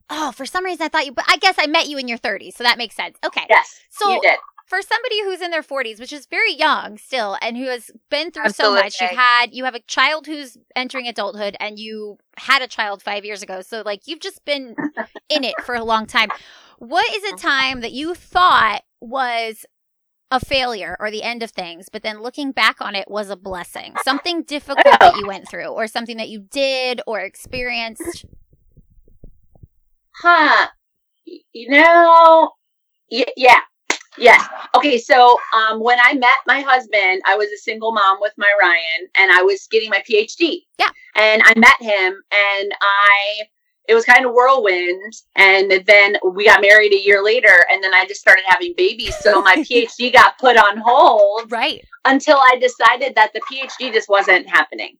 [0.09, 2.17] Oh, for some reason I thought you, but I guess I met you in your
[2.17, 3.17] 30s, so that makes sense.
[3.25, 3.45] Okay.
[3.49, 4.37] Yes, So- you did.
[4.67, 8.31] for somebody who's in their 40s, which is very young still, and who has been
[8.31, 12.61] through so much, you've had, you have a child who's entering adulthood, and you had
[12.61, 13.61] a child five years ago.
[13.61, 14.75] So, like, you've just been
[15.29, 16.29] in it for a long time.
[16.79, 17.37] What is a uh-huh.
[17.37, 19.65] time that you thought was
[20.33, 23.35] a failure or the end of things, but then looking back on it was a
[23.35, 23.93] blessing?
[24.03, 28.25] Something difficult that you went through, or something that you did or experienced?
[30.21, 30.67] Huh.
[31.25, 32.51] You know,
[33.11, 33.59] y- yeah.
[34.17, 34.47] Yes.
[34.75, 34.97] Okay.
[34.97, 39.09] So, um, when I met my husband, I was a single mom with my Ryan,
[39.15, 40.61] and I was getting my PhD.
[40.77, 40.89] Yeah.
[41.15, 43.35] And I met him, and I,
[43.87, 47.93] it was kind of whirlwind, and then we got married a year later, and then
[47.93, 49.15] I just started having babies.
[49.17, 51.81] So my PhD got put on hold Right.
[52.05, 54.95] until I decided that the PhD just wasn't happening.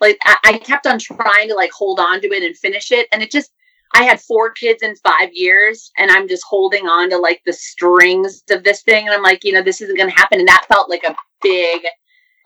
[0.00, 3.06] Like I, I kept on trying to like hold on to it and finish it,
[3.12, 3.50] and it just
[3.94, 7.52] I had four kids in five years, and I'm just holding on to like the
[7.52, 10.48] strings of this thing, and I'm like, you know, this isn't going to happen, and
[10.48, 11.82] that felt like a big,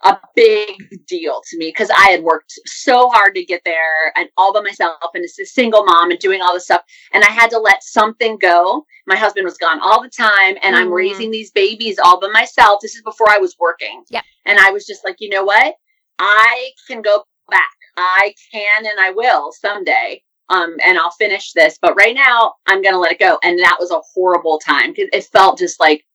[0.03, 0.75] a big
[1.07, 4.61] deal to me because I had worked so hard to get there and all by
[4.61, 6.83] myself, and it's a single mom and doing all this stuff,
[7.13, 8.85] and I had to let something go.
[9.07, 10.95] My husband was gone all the time, and I'm Mhm.
[10.95, 12.79] raising these babies all by myself.
[12.81, 14.03] This is before I was working.
[14.09, 14.21] Yeah.
[14.45, 15.75] And I was just like, you know what?
[16.19, 17.69] I can go back.
[17.95, 20.23] I can and I will someday.
[20.49, 21.77] Um, and I'll finish this.
[21.81, 23.37] But right now, I'm gonna let it go.
[23.43, 26.05] And that was a horrible time because it felt just like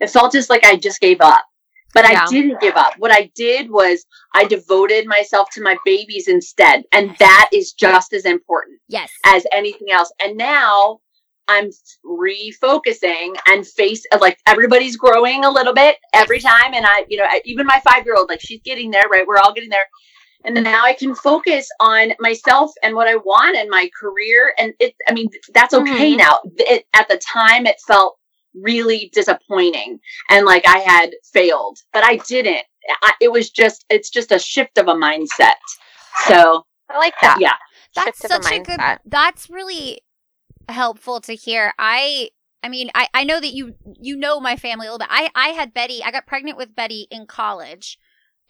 [0.00, 1.44] it felt just like I just gave up.
[1.94, 2.24] But Yeah.
[2.24, 2.94] I didn't give up.
[2.98, 6.84] What I did was I devoted myself to my babies instead.
[6.92, 9.10] And that is just as important Yes.
[9.26, 10.10] as anything else.
[10.22, 11.00] And now
[11.48, 11.70] I'm
[12.04, 16.72] refocusing and face like everybody's growing a little bit every time.
[16.74, 19.26] And I, you know, even my five year old, like she's getting there, right?
[19.26, 19.86] We're all getting there.
[20.44, 24.52] And then now I can focus on myself and what I want and my career.
[24.58, 26.18] And it, I mean, that's okay Mhm.
[26.18, 26.38] now.
[26.58, 28.18] It, at the time, it felt
[28.54, 29.98] really disappointing
[30.30, 32.64] and like I had failed, but I didn't.
[33.02, 35.54] I, it was just, it's just a shift of a mindset.
[36.26, 37.38] So, I like that.
[37.40, 37.54] yeah.
[37.94, 40.00] that's Shift such a good that's really
[40.68, 42.28] helpful to hear i
[42.62, 45.30] i mean i i know that you you know my family a little bit i
[45.34, 47.98] i had betty i got pregnant with betty in college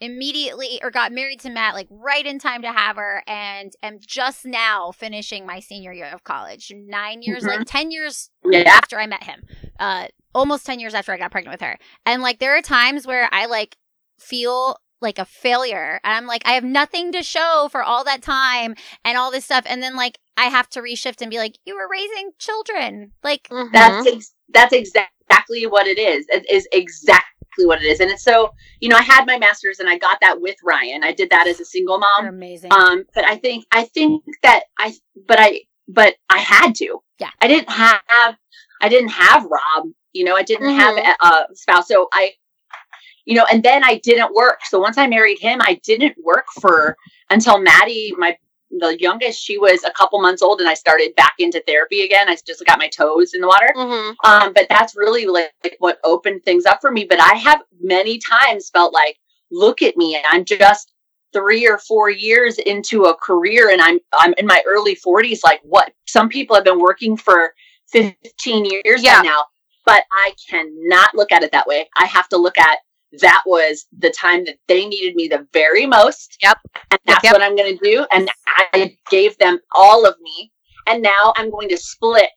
[0.03, 3.99] immediately or got married to Matt like right in time to have her and am
[3.99, 6.71] just now finishing my senior year of college.
[6.75, 7.47] 9 years Mhm.
[7.47, 8.63] like 10 years Yeah.
[8.67, 9.43] after I met him.
[9.79, 11.77] Uh almost 10 years after I got pregnant with her.
[12.05, 13.77] And like there are times where I like
[14.19, 15.99] feel like a failure.
[16.03, 19.45] And I'm like I have nothing to show for all that time and all this
[19.45, 23.11] stuff and then like I have to reshift and be like you were raising children.
[23.23, 23.71] Like Mhm.
[23.71, 26.25] That's ex- that's exactly what it is.
[26.29, 27.27] It is exactly
[27.59, 30.17] what it is, and it's so you know I had my master's and I got
[30.21, 31.03] that with Ryan.
[31.03, 32.33] I did that as a single you're mom.
[32.35, 32.71] amazing.
[32.73, 34.93] Um, but I think I think that I
[35.27, 36.99] but I but I had to.
[37.19, 37.29] Yeah.
[37.41, 38.01] I didn't have
[38.81, 39.87] I didn't have Rob.
[40.13, 41.15] You know, I didn't have Mhm.
[41.21, 42.33] a, a spouse, so I.
[43.25, 44.59] You know, and then I didn't work.
[44.65, 46.97] So once I married him, I didn't work for
[47.29, 48.35] until Maddie, my
[48.79, 52.29] the youngest, she was a couple months old, and I started back into therapy again.
[52.29, 53.73] I just got my toes in the water.
[53.75, 54.15] Mhm.
[54.23, 57.05] Um, but that's really like, like what opened things up for me.
[57.05, 59.17] But I have many times felt like,
[59.51, 60.91] look at me, I'm just
[61.33, 65.39] three or four years into a career, and I'm I'm in my early 40s.
[65.43, 65.91] Like what?
[66.07, 67.53] Some people have been working for
[67.91, 69.21] 15 years Yeah.
[69.21, 69.45] now,
[69.85, 71.89] but I cannot look at it that way.
[71.97, 72.79] I have to look at
[73.21, 76.37] that was the time that they needed me the very most.
[76.41, 76.57] Yep.
[76.91, 77.33] And that's yep.
[77.33, 78.05] what I'm going to do.
[78.11, 78.29] And
[78.73, 80.51] I gave them all of me.
[80.87, 82.29] And now I'm going to split.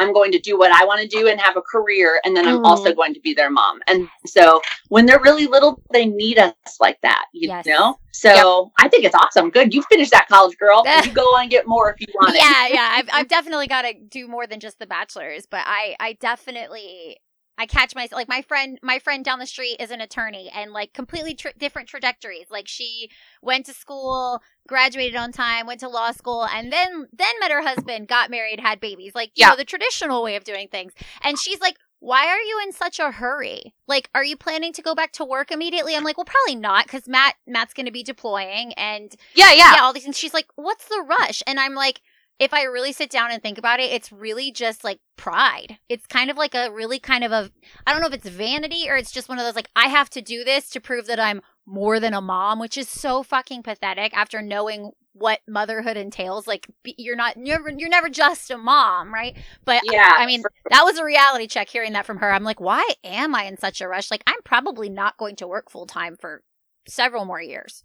[0.00, 2.20] I'm going to do what I want to do and have a career.
[2.24, 2.64] And then I'm Mhm.
[2.64, 3.80] also going to be their mom.
[3.88, 7.66] And so when they're really little, they need us like that, you Yes.
[7.66, 7.96] know?
[8.12, 9.50] So I think it's awesome.
[9.50, 9.74] Good.
[9.74, 10.84] You finished that college girl.
[11.04, 12.42] You go on and get more if you want it.
[12.42, 12.88] yeah, yeah.
[12.92, 17.18] I've I've definitely got to do more than just the bachelor's, but I I definitely
[17.58, 20.72] I catch myself like my friend my friend down the street is an attorney and
[20.72, 22.46] like completely tr- different trajectories.
[22.50, 23.10] Like she
[23.42, 27.62] went to school, graduated on time, went to law school, and then then met her
[27.62, 29.12] husband, got married, had babies.
[29.14, 29.50] Like you Yeah.
[29.50, 30.92] know the traditional way of doing things.
[31.22, 31.76] And she's like.
[32.00, 33.74] Why are you in such a hurry?
[33.88, 35.96] Like, are you planning to go back to work immediately?
[35.96, 39.74] I'm like, well, probably not, because Matt Matt's going to be deploying, and Yeah, yeah.
[39.74, 40.16] yeah, all these things.
[40.16, 42.00] She's like, "What's the rush?" And I'm like,
[42.38, 45.78] if I really sit down and think about it, it's really just like pride.
[45.88, 47.50] It's kind of like a really kind of a
[47.86, 50.08] I don't know if it's vanity or it's just one of those like I have
[50.10, 53.62] to do this to prove that I'm more than a mom, which is so fucking
[53.62, 56.46] pathetic after knowing what motherhood entails.
[56.46, 59.36] Like you're not you're never, you're never just a mom, right?
[59.64, 60.12] But Yeah.
[60.16, 62.30] I mean, that was a reality check hearing that from her.
[62.30, 64.10] I'm like, why am I in such a rush?
[64.12, 66.42] Like I'm probably not going to work full time for
[66.86, 67.82] several more years.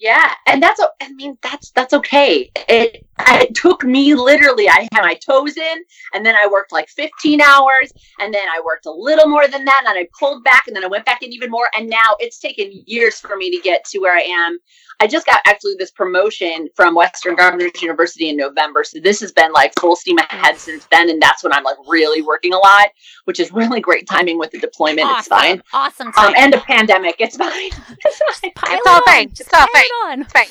[0.00, 2.50] Yeah, and that's I mean that's that's okay.
[2.68, 4.68] It it took me literally.
[4.68, 5.78] I had my toes in,
[6.14, 9.64] and then I worked like 15 hours, and then I worked a little more than
[9.64, 11.88] that, and then I pulled back, and then I went back in even more, and
[11.88, 14.58] now it's taken years for me to get to where I am.
[15.02, 19.32] I just got actually this promotion from Western Governors University in November, so this has
[19.32, 22.58] been like full steam ahead since then, and that's when I'm like really working a
[22.58, 22.88] lot,
[23.24, 25.08] which is really great timing with the deployment.
[25.18, 26.08] It's fine, Awesome.
[26.08, 26.36] um, timing.
[26.38, 27.16] and a pandemic.
[27.18, 27.50] It's fine.
[28.04, 28.18] It's
[28.60, 28.74] fine.
[28.78, 29.28] It's all fine.
[29.30, 30.20] It's all fine.
[30.22, 30.46] It's fine.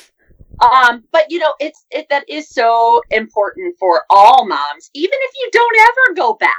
[0.61, 5.31] Um, but you know, it's it that is so important for all moms, even if
[5.39, 6.49] you don't ever go back,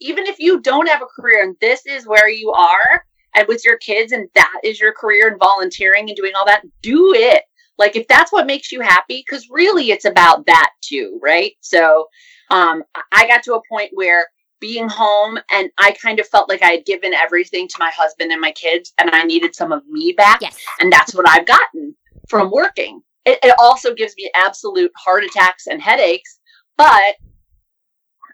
[0.00, 3.64] even if you don't have a career and this is where you are and with
[3.64, 7.42] your kids and that is your career and volunteering and doing all that, do it.
[7.78, 11.52] Like if that's what makes you happy, because really it's about that too, right?
[11.60, 12.06] So
[12.50, 14.26] um I- got to a point where
[14.60, 18.30] being home and I kind of felt like I had given everything to my husband
[18.30, 20.56] and my kids and I needed some of me back Yes.
[20.78, 21.96] and that's what I've gotten
[22.28, 23.02] from working.
[23.24, 26.38] It, it also gives me absolute heart attacks and headaches,
[26.76, 27.14] but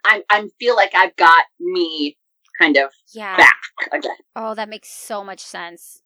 [0.04, 2.16] I I feel like I've got me
[2.60, 3.36] kind of Yeah.
[3.36, 3.56] back
[3.92, 4.16] again.
[4.34, 6.02] Oh, that makes so much sense.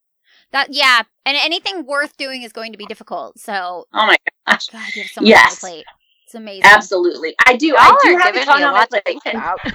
[0.50, 3.38] That yeah, and anything worth doing is going to be difficult.
[3.38, 4.16] So Oh my
[4.46, 5.44] gosh, God, you have so much Yes.
[5.44, 5.86] on your plate.
[6.26, 6.64] It's amazing.
[6.64, 7.34] absolutely.
[7.46, 7.68] I do.
[7.68, 9.04] Y'all I do have a ton on my to plate.
[9.04, 9.60] think about.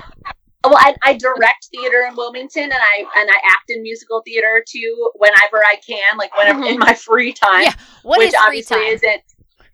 [0.63, 4.63] Well, I, I direct theater in Wilmington, and I and I act in musical theater
[4.67, 6.71] too whenever I can, like whenever Mhm.
[6.73, 7.63] in my free time.
[7.63, 8.93] Yeah, What which is free obviously time?
[8.93, 9.21] isn't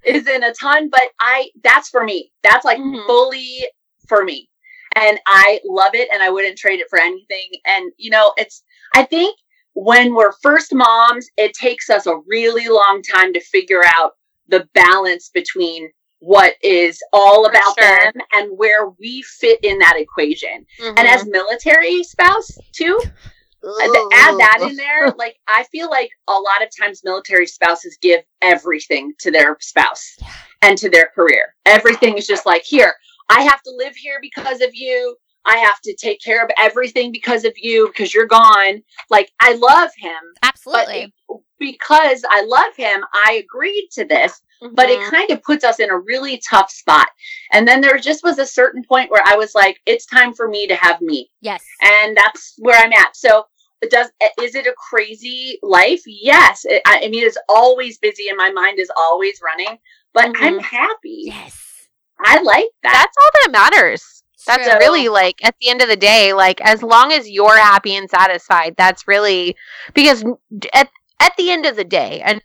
[0.03, 2.31] isn't a ton, but I that's for me.
[2.43, 3.05] That's like Mhm.
[3.05, 3.65] fully
[4.07, 4.49] for me.
[4.95, 7.49] And I love it and I wouldn't trade it for anything.
[7.65, 8.61] And you know, it's
[8.93, 9.37] I think
[9.73, 14.11] when we're first moms, it takes us a really long time to figure out
[14.49, 15.89] the balance between
[16.23, 17.99] what is all about sure.
[17.99, 20.65] them and where we fit in that equation.
[20.79, 20.97] Mhm.
[20.97, 22.97] And as military spouse too,
[23.61, 25.11] uh, th- add that in there.
[25.17, 30.15] Like I feel like a lot of times military spouses give everything to their spouse
[30.21, 30.27] Yeah.
[30.61, 31.55] and to their career.
[31.65, 32.95] Everything is just like here.
[33.29, 35.17] I have to live here because of you.
[35.45, 38.81] I have to take care of everything because of you because you're gone.
[39.09, 41.13] Like I love him, Absolutely.
[41.59, 44.41] because I love him, I agreed to this
[44.73, 45.09] but it Mhm.
[45.09, 47.07] kind of puts us in a really tough spot.
[47.51, 50.47] And then there just was a certain point where I was like, it's time for
[50.47, 51.29] me to have me.
[51.41, 51.63] yes.
[51.81, 53.15] And that's where I'm at.
[53.15, 53.45] So
[53.89, 54.07] does
[54.41, 56.01] is it a crazy life?
[56.05, 56.63] Yes.
[56.65, 59.77] It, I, I mean, it's always busy, and my mind is always running.
[60.13, 60.41] But Mhm.
[60.41, 61.23] I'm happy.
[61.25, 61.89] Yes.
[62.23, 62.93] I like that.
[62.93, 64.23] That's all that matters.
[64.45, 64.77] That's True.
[64.79, 68.09] really like at the end of the day, like as long as you're happy and
[68.09, 69.55] satisfied, that's really
[69.93, 70.23] because
[70.73, 72.41] at at the end of the day, and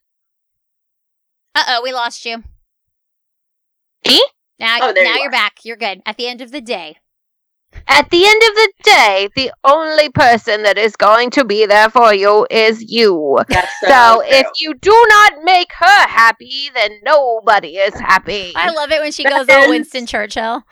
[1.55, 2.43] Uh oh, we lost you.
[4.07, 4.23] Me?
[4.59, 5.59] Now, Oh, there now you you're back.
[5.65, 6.03] You're good.
[6.07, 6.97] At the end of the day.
[7.87, 11.91] at the end of the day, the only person that is going to be there
[11.91, 13.39] for you is you.
[13.49, 14.39] That's so, So true.
[14.39, 18.53] if you do not make her happy, then nobody is happy.
[18.57, 20.63] I love it when she That goes all is- Winston Churchill.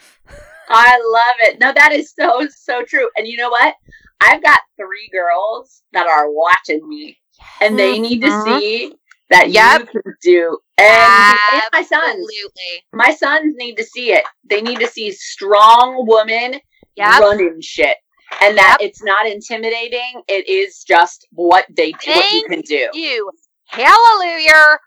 [0.68, 1.60] I love it.
[1.60, 3.08] No, that is so so true.
[3.16, 3.74] And you know what?
[4.20, 7.18] I've got three girls that are watching me,
[7.60, 8.44] and they need to Mhm.
[8.58, 8.92] see
[9.30, 9.80] that Yep.
[9.80, 10.58] you can do.
[10.78, 12.84] And, and my sons, Absolutely.
[12.92, 14.24] my sons need to see it.
[14.44, 16.60] They need to see strong women
[16.96, 17.20] Yep.
[17.20, 17.96] running shit,
[18.40, 20.22] and that it's not intimidating.
[20.28, 22.88] It is just what they do, what you can do.
[22.94, 23.30] You.
[23.66, 24.78] Hallelujah.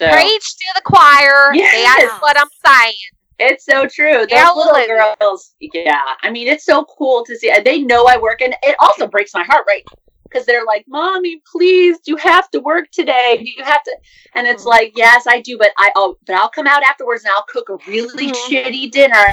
[0.00, 1.54] So, Preach to the choir.
[1.54, 2.02] Yes.
[2.02, 2.94] That's what I'm saying.
[3.40, 4.18] It's so true.
[4.26, 4.72] Those Hallelujah.
[4.88, 6.00] little girls, yeah.
[6.22, 7.52] I mean, it's so cool to see.
[7.64, 9.84] They know I work, and it also breaks my heart, right?
[10.28, 13.38] Because they're like, "Mommy, please, you have to work today.
[13.56, 13.96] You have to."
[14.34, 14.68] And it's Mhm.
[14.68, 17.68] like, "Yes, I do, but I oh, but I'll come out afterwards and I'll cook
[17.70, 18.34] a really Mhm.
[18.34, 19.26] shitty dinner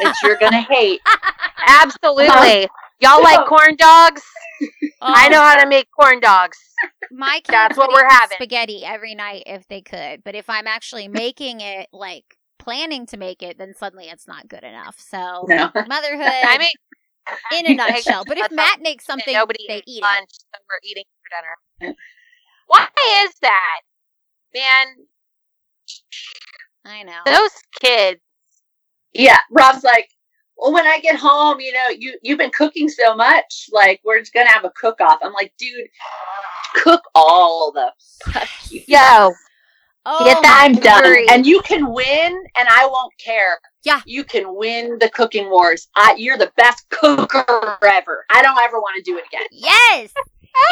[0.00, 1.00] that you're gonna hate."
[1.66, 2.68] Absolutely.
[3.00, 4.22] Y'all like corn dogs?
[5.02, 6.58] I Oh, know how to make corn dogs.
[7.10, 8.36] My kids That's what we're having.
[8.36, 13.16] Spaghetti every night if they could, but if I'm actually making it, like planning to
[13.16, 14.96] make it, then suddenly it's not good enough.
[15.00, 15.70] So No.
[15.74, 16.68] motherhood, I mean,
[17.56, 18.24] in a nutshell.
[18.26, 20.28] But if Matt makes something, nobody they ate eat it.
[20.30, 21.96] so we're eating for dinner.
[22.66, 22.86] Why
[23.24, 23.80] is that?
[24.54, 24.86] Man,
[26.84, 27.20] I know.
[27.24, 28.20] those kids.
[29.12, 30.08] Yeah, Rob's like,
[30.56, 34.20] well, when I get home, you know, you you've been cooking so much, like we're
[34.20, 35.18] just gonna have a cook off.
[35.22, 35.88] I'm like, dude,
[36.76, 37.92] cook all the
[38.30, 38.82] fuck you.
[38.86, 39.32] Yo,
[40.06, 41.26] Oh, Get that I'm done, Agree.
[41.30, 43.58] and you can win, and I won't care.
[43.82, 44.00] Yeah.
[44.06, 45.88] you can win the cooking wars.
[45.96, 48.24] I, you're the best cooker ever.
[48.30, 49.46] I don't ever want to do it again.
[49.52, 50.12] Yes.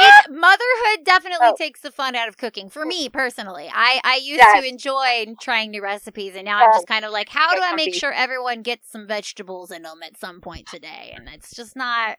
[0.00, 1.54] It, motherhood definitely Oh.
[1.56, 3.70] takes the fun out of cooking for me personally.
[3.72, 4.60] I, I used Yes.
[4.60, 7.76] to enjoy trying new recipes, and now I'm just kind of like, how do I
[7.76, 11.12] make sure everyone gets some vegetables in them at some point today?
[11.16, 12.18] And it's just not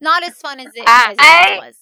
[0.00, 1.76] not as fun as it, as it I- was.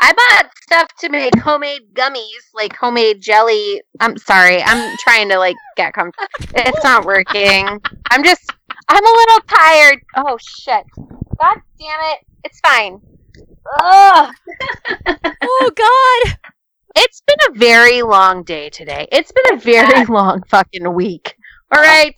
[0.00, 3.82] I bought stuff to make homemade gummies, like homemade jelly.
[4.00, 6.28] I'm sorry, I'm trying to like get comfortable.
[6.54, 7.80] It's not working.
[8.10, 8.50] I'm just,
[8.88, 10.00] I'm a little tired.
[10.16, 10.84] Oh shit!
[10.96, 12.18] God damn it!
[12.44, 13.00] It's fine.
[13.80, 14.32] Ugh.
[15.50, 16.38] Oh God!
[16.96, 19.08] It's been a very long day today.
[19.12, 21.34] It's been a very long fucking week.
[21.72, 22.14] All right.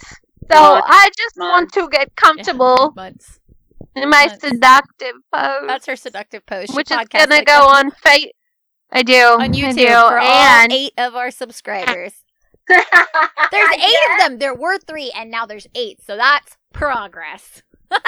[0.53, 0.85] So Month.
[0.89, 3.40] I just want to get comfortable Months.
[3.97, 4.47] In my Months.
[4.47, 6.67] seductive pose, That's her seductive pose.
[6.71, 8.31] She which is gonna like go on fa-
[8.93, 9.87] I do on YouTube do.
[9.87, 12.13] for all and eight of our subscribers.
[12.69, 12.85] There's
[13.53, 14.39] There's eight of them.
[14.39, 16.03] There were three, and now there's eight.
[16.03, 17.63] So that's progress.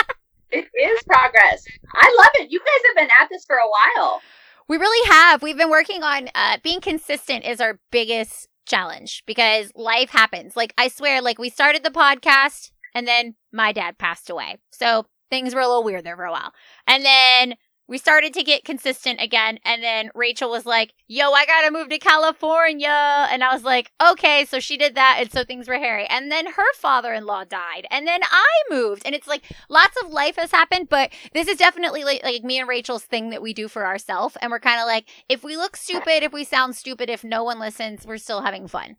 [0.55, 1.65] It is progress.
[1.95, 2.51] I love it.
[2.51, 3.67] You guys have been at this for a
[3.97, 4.21] while.
[4.69, 5.43] We really have.
[5.43, 10.55] We've been working on uh, being consistent is our biggest challenge because life happens.
[10.55, 14.59] Like I swear, like we started the podcast and then my dad passed away.
[14.71, 16.53] So things were a little weird there for a while.
[16.87, 17.55] And then
[17.89, 19.59] we started to get consistent again.
[19.65, 22.89] And then Rachel was like, yo, I got to move to California.
[23.31, 24.45] And I was like, okay.
[24.45, 25.17] So she did that.
[25.21, 26.07] And so things were hairy.
[26.07, 27.87] And then her father in law died.
[27.91, 29.03] And then I moved.
[29.05, 30.89] And it's like lots of life has happened.
[30.91, 34.37] But this is definitely like, like me and Rachel's thing that we do for ourselves.
[34.43, 37.43] And we're kind of like, if we look stupid, if we sound stupid, if no
[37.43, 38.97] one listens, we're still having fun.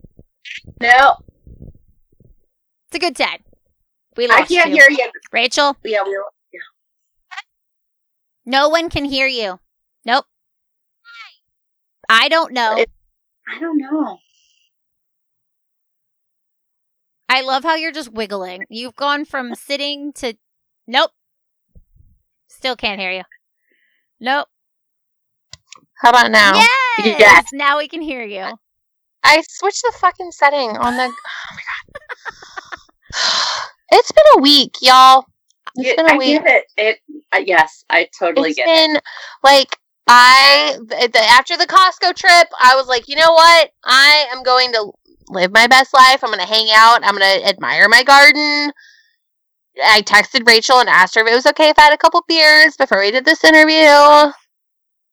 [0.81, 1.17] No,
[2.87, 3.43] It's a good time.
[4.15, 4.75] We I can't you.
[4.75, 5.11] hear you.
[5.31, 6.25] Rachel, Yeah, we were,
[8.45, 9.59] no one can hear you.
[10.05, 10.25] Nope.
[12.09, 12.77] I don't know.
[12.77, 12.91] It-
[13.47, 14.19] I don't know.
[17.29, 18.65] I love how you're just wiggling.
[18.69, 20.35] You've gone from sitting to.
[20.87, 21.11] Nope.
[22.47, 23.23] Still can't hear you.
[24.19, 24.47] Nope.
[25.95, 26.53] how about now?
[26.55, 27.19] Yes!
[27.19, 27.45] Yes.
[27.53, 28.45] Now we can hear you.
[29.23, 31.11] I switched the fucking setting on the.
[31.25, 31.61] Oh my
[33.11, 33.69] god!
[33.93, 35.25] It's been a week, y'all.
[35.75, 36.41] It's Yeah, been a I week.
[36.41, 36.65] get it.
[36.77, 36.99] It.
[37.31, 38.87] Uh, yes, I totally It's get it.
[38.89, 38.99] been
[39.43, 39.77] like
[40.07, 43.71] I the, the, after the Costco trip, I was like, you know what?
[43.85, 44.91] I am going to
[45.29, 46.23] live my best life.
[46.23, 46.99] I'm going to hang out.
[47.03, 48.71] I'm going to admire my garden.
[49.83, 52.23] I texted Rachel and asked her if it was okay if I had a couple
[52.27, 54.31] beers before we did this interview.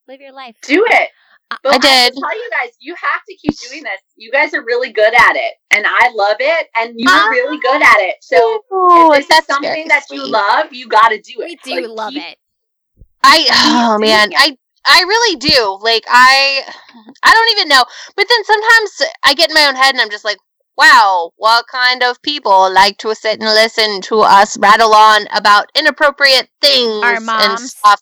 [0.08, 0.56] Live your life.
[0.62, 1.08] Do it.
[1.50, 2.14] I- But I did.
[2.14, 4.00] tell you guys, you have to keep doing this.
[4.16, 7.82] You guys are really good at it, and I love it, and you're really good
[7.82, 8.16] at it.
[8.22, 11.58] So Oh, if this is that's something that you love, you got to do it.
[11.64, 12.38] We do Like, love keep- it.
[13.22, 13.46] I
[13.94, 15.78] oh man, I I really do.
[15.82, 16.62] Like I
[17.22, 17.84] I don't even know.
[18.16, 20.38] But then sometimes I get in my own head and I'm just like,
[20.78, 25.66] wow, what kind of people like to sit and listen to us rattle on about
[25.76, 27.74] inappropriate things Our and moms.
[27.76, 28.00] stuff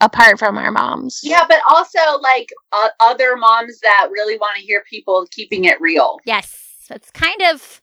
[0.00, 1.20] apart from our moms.
[1.22, 5.80] Yeah, but also like uh, other moms that really want to hear people keeping it
[5.80, 6.18] real.
[6.24, 7.82] yes, that's kind of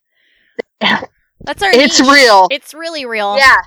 [0.79, 1.71] that's our.
[1.71, 2.09] It's niche.
[2.09, 2.47] real.
[2.51, 3.37] It's really real.
[3.37, 3.61] Yeah,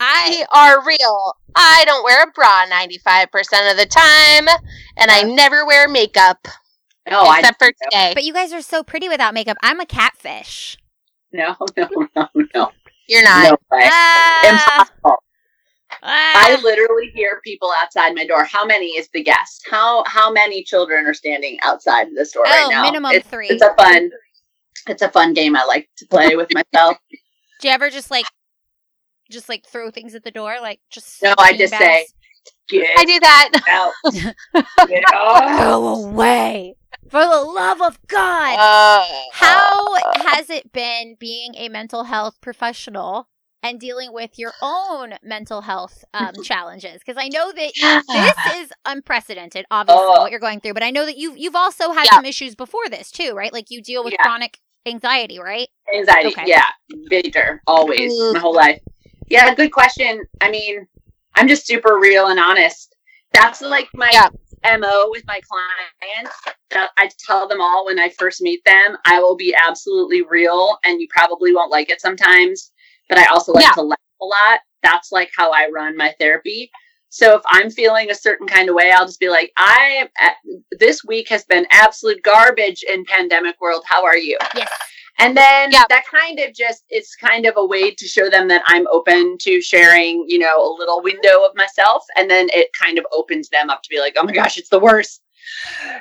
[0.00, 1.34] I we are real.
[1.54, 4.46] I don't wear a bra 95% of the time,
[4.96, 6.46] and I never wear makeup
[7.10, 8.12] No, I except for today.
[8.14, 9.56] But you guys are so pretty without makeup.
[9.62, 10.76] I'm a catfish.
[11.32, 12.72] no, no, no, no,
[13.08, 13.44] You're not.
[13.44, 13.88] no way.
[13.90, 15.22] Ah, Impossible.
[16.02, 16.60] I ah.
[16.62, 18.44] literally hear people outside my door.
[18.44, 19.66] How many is the guest?
[19.70, 22.82] How how many children are standing outside the store right Oh, now?
[22.82, 23.48] minimum it's, three.
[23.48, 24.10] It's a fun.
[24.86, 26.96] It's a fun game I like to play with myself.
[27.60, 28.24] Do you ever just like,
[29.30, 31.22] just like throw things at the door, like just?
[31.22, 31.78] No, I just beanbags?
[31.78, 32.06] say,
[32.68, 33.50] Get I do that.
[33.68, 33.92] out.
[34.88, 35.58] Get out.
[35.58, 36.76] Go away,
[37.08, 38.58] for the love of God.
[38.58, 39.94] Uh, How
[40.26, 43.28] has it been being a mental health professional
[43.62, 47.00] and dealing with your own mental health um, challenges?
[47.04, 50.22] Because I know that this is unprecedented, obviously, Oh.
[50.22, 50.74] what you're going through.
[50.74, 52.16] But I know that you've you've also had Yeah.
[52.16, 53.52] some issues before this too, right?
[53.52, 54.22] Like you deal with Yeah.
[54.22, 55.68] chronic anxiety, right?
[55.94, 56.28] Anxiety.
[56.28, 56.44] Okay.
[56.46, 56.64] Yeah.
[57.10, 57.62] Major.
[57.66, 58.12] Always.
[58.32, 58.80] My whole life.
[59.28, 59.54] Yeah.
[59.54, 60.24] Good question.
[60.40, 60.86] I mean,
[61.34, 62.94] I'm just super real and honest.
[63.32, 64.10] That's like my.
[64.64, 66.36] MO with my clients.
[66.98, 71.00] I tell them all when I first meet them, I will be absolutely real and
[71.00, 72.72] you probably won't like it sometimes,
[73.08, 73.72] but I also like Yeah.
[73.72, 74.60] to laugh a lot.
[74.82, 76.70] That's like how I run my therapy.
[77.10, 80.34] So if I'm feeling a certain kind of way, I'll just be like, I eh,
[80.78, 83.82] this week has been absolute garbage in pandemic world.
[83.86, 84.36] How are you?
[84.54, 84.70] Yes.
[85.18, 85.84] And then Yeah.
[85.88, 89.36] that kind of just it's kind of a way to show them that I'm open
[89.38, 92.04] to sharing, you know, a little window of myself.
[92.16, 94.68] And then it kind of opens them up to be like, oh my gosh, it's
[94.68, 95.22] the worst.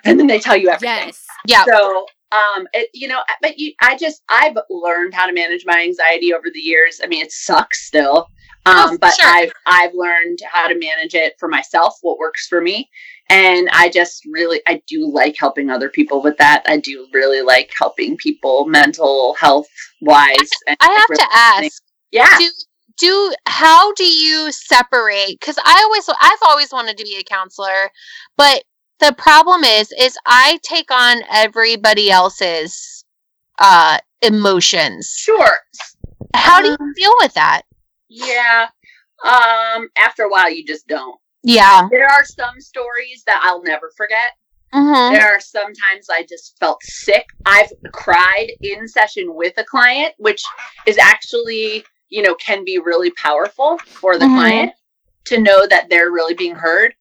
[0.04, 1.08] And then they tell you everything.
[1.08, 1.26] Yes.
[1.48, 1.64] yeah.
[1.64, 5.82] So um it, you know, but you I just I've learned how to manage my
[5.82, 7.00] anxiety over the years.
[7.04, 8.28] I mean, it sucks still.
[8.66, 9.30] Um, Oh, but sure.
[9.30, 12.90] I've I've learned how to manage it for myself, what works for me.
[13.30, 16.64] And I just really I do like helping other people with that.
[16.68, 19.68] I do really like helping people mental health
[20.02, 20.50] wise.
[20.68, 21.82] and I have to ask.
[22.12, 22.38] Yeah.
[22.38, 22.50] do
[22.98, 27.92] do how do you separate because i always i've always wanted to be a counselor
[28.38, 28.64] but
[29.00, 33.06] the problem is is i take on everybody else's
[33.60, 35.58] uh emotions Sure.
[36.34, 37.62] how do you Um, deal with that
[38.10, 38.68] Yeah.
[39.24, 41.20] Um, after a while you just don't.
[41.44, 44.32] yeah There are some stories that I'll never forget.
[44.74, 47.26] hmm There are sometimes I just felt sick.
[47.46, 50.44] I've cried in session with a client, which
[50.86, 54.36] is actually, you know, can be really powerful for the Mhm.
[54.36, 54.72] client
[55.26, 56.94] to know that they're really being heard.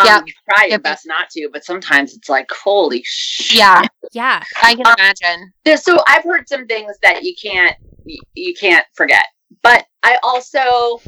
[0.00, 0.22] Um, Yep.
[0.26, 3.56] You try your best not to, but sometimes it's like, holy shit.
[3.56, 3.82] yeah
[4.12, 4.42] Yeah.
[4.62, 8.54] i can Um, imagine There- So I've heard some things that you can't you, you
[8.54, 9.24] can't forget.
[9.62, 11.00] But I also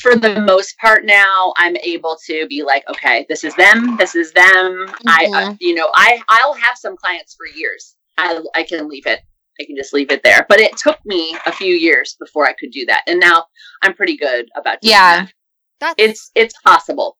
[0.00, 4.14] for the most part now I'm able to be like, okay, this is them, this
[4.16, 4.86] is them.
[5.06, 5.56] I uh, Mhm.
[5.60, 7.94] you know, I I'll have some clients for years.
[8.18, 9.20] I I can leave it.
[9.60, 10.44] I can just leave it there.
[10.48, 13.04] But it took me a few years before I could do that.
[13.06, 13.46] And now
[13.82, 15.20] I'm pretty good about doing Yeah.
[15.26, 15.32] that.
[15.78, 17.16] That's It's it's possible.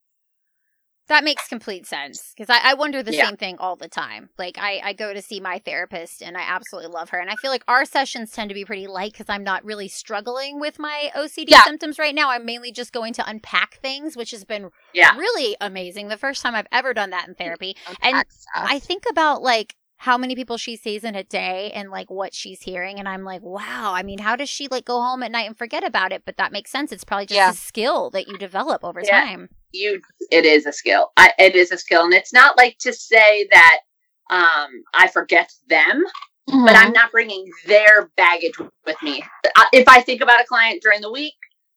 [1.09, 3.27] That makes complete sense because I, I wonder the Yeah.
[3.27, 4.31] same thing all the time.
[4.39, 7.37] Like I, I go to see my therapist and I absolutely love her, and I
[7.37, 10.79] feel like our sessions tend to be pretty light because I'm not really struggling with
[10.81, 11.63] my OCD Yeah.
[11.65, 12.31] symptoms right now.
[12.31, 15.17] I'm mainly just going to unpack things, which has been Yeah.
[15.17, 16.09] really amazing.
[16.09, 18.25] The first time I've ever done that in therapy, And.
[18.55, 22.35] I think about like how many people she sees in a day and like what
[22.35, 23.93] she's hearing, and I'm like, wow.
[23.95, 26.23] I mean, how does she like go home at night and forget about it?
[26.27, 26.91] But that makes sense.
[26.93, 27.51] It's probably just Yeah.
[27.51, 29.21] a skill that you develop over Yeah.
[29.25, 29.49] time.
[29.73, 30.01] You
[30.31, 31.11] it is a skill.
[31.17, 32.05] I, it is a skill.
[32.05, 33.79] And it's not like to say that
[34.29, 36.03] um i forget them
[36.49, 36.77] but Mhm.
[36.77, 39.23] i'm not bringing their baggage with me.
[39.73, 41.35] If i think about a client during the week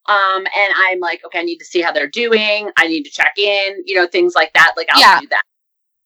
[0.08, 2.70] um and i'm like okay i need to see how they're doing.
[2.78, 5.20] I need to check in you know things like that like i'll Yeah.
[5.20, 5.44] do that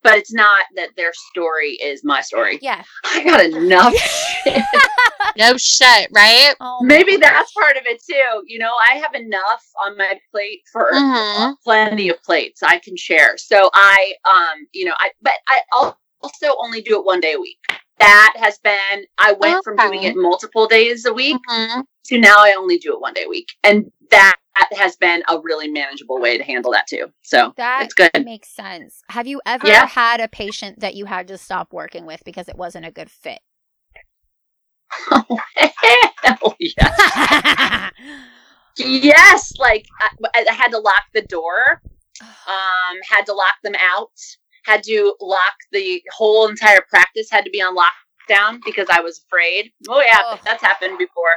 [0.04, 2.84] but it's not that their story is my story Yeah.
[3.04, 3.94] i got enough
[4.44, 4.62] shit.
[5.36, 7.30] no shit right Oh, my maybe gosh.
[7.30, 11.54] that's part of it too you know i have enough on my plate for Mhm.
[11.64, 13.36] plenty of plates I can share.
[13.38, 15.60] So I, um, you know, I, but I
[16.22, 17.58] also only do it one day a week.
[17.98, 21.84] That has been, I went from doing it multiple days a week Mhm.
[22.06, 23.48] To now I only do it one day a week.
[23.62, 24.34] And that
[24.76, 27.12] has been a really manageable way to handle that too.
[27.22, 28.24] So That it's good.
[28.24, 29.02] makes sense.
[29.10, 29.86] Have you ever Yeah.
[29.86, 33.10] had a patient that you had to stop working with because it wasn't a good
[33.10, 33.40] fit?
[35.08, 37.90] Hell yeah.
[38.76, 41.80] Yes, like I, I had to lock the door,
[42.20, 44.10] um, had to lock them out,
[44.64, 49.22] had to lock the whole entire practice had to be on lockdown because I was
[49.26, 49.70] afraid.
[49.88, 50.40] Oh yeah, Ugh.
[50.44, 51.30] that's happened before.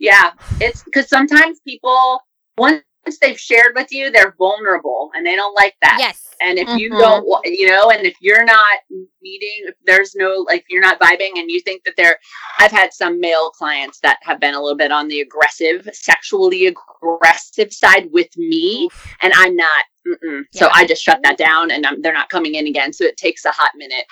[0.00, 2.20] Yeah, it's because sometimes people
[2.56, 2.82] once
[3.20, 5.96] they've shared with you, they're vulnerable and they don't like that.
[5.98, 6.26] Yes.
[6.42, 6.98] And if you Mhm.
[6.98, 8.80] don't, you know, and if you're not
[9.22, 12.18] meeting, if there's no, like, you're not vibing and you think that they're,
[12.58, 16.66] I've had some male clients that have been a little bit on the aggressive, sexually
[16.66, 18.88] aggressive side with me,
[19.20, 19.84] and I'm not.
[20.06, 20.44] Mm-mm.
[20.52, 20.72] So Yeah.
[20.74, 22.92] I just shut that down and I'm, they're not coming in again.
[22.92, 24.06] So it takes a hot minute.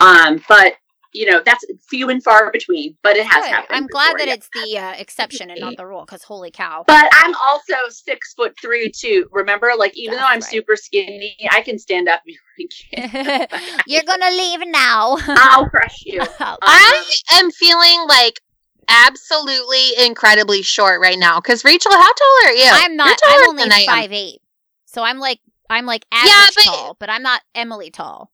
[0.00, 0.76] Um, but,
[1.12, 3.50] you know, that's few and far between, but it has Good.
[3.50, 3.76] happened.
[3.76, 4.34] I'm glad before, that yeah.
[4.34, 6.04] it's the uh, exception and not the rule.
[6.04, 6.84] Because holy cow.
[6.86, 9.26] But I'm also six foot three too.
[9.32, 10.44] Remember, like even though I'm right.
[10.44, 12.22] super skinny, I can stand up.
[13.86, 15.16] You're gonna leave now.
[15.28, 16.20] I'll crush you.
[16.40, 17.04] I
[17.34, 18.40] am feeling like
[18.88, 21.40] absolutely incredibly short right now.
[21.40, 22.68] Because Rachel, how tall are you?
[22.70, 23.06] I'm not.
[23.06, 23.86] You're I'm taller only than I am.
[23.86, 24.40] five eight,
[24.84, 25.40] so I'm like
[25.70, 28.30] I'm like average Yeah, but- tall, but I'm not Emily tall.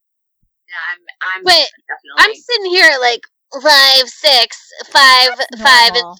[0.75, 1.39] Yeah, I'm.
[1.39, 2.18] I'm Wait, definitely.
[2.18, 3.22] I'm sitting here at like
[3.62, 5.31] five six, five
[5.62, 6.18] five and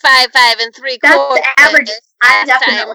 [0.00, 1.44] five five and three That's quarters.
[1.44, 1.90] the average.
[2.22, 2.74] I last time.
[2.74, 2.94] definitely.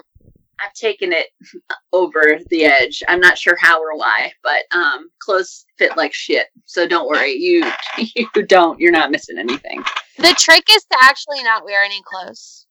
[0.60, 1.26] I've taken it
[1.92, 3.02] over the edge.
[3.08, 6.46] I'm not sure how or why, but um, clothes fit like shit.
[6.66, 7.32] So don't worry.
[7.32, 7.70] You
[8.16, 8.80] you don't.
[8.80, 9.84] You're not missing anything.
[10.18, 12.66] The trick is to actually not wear any clothes.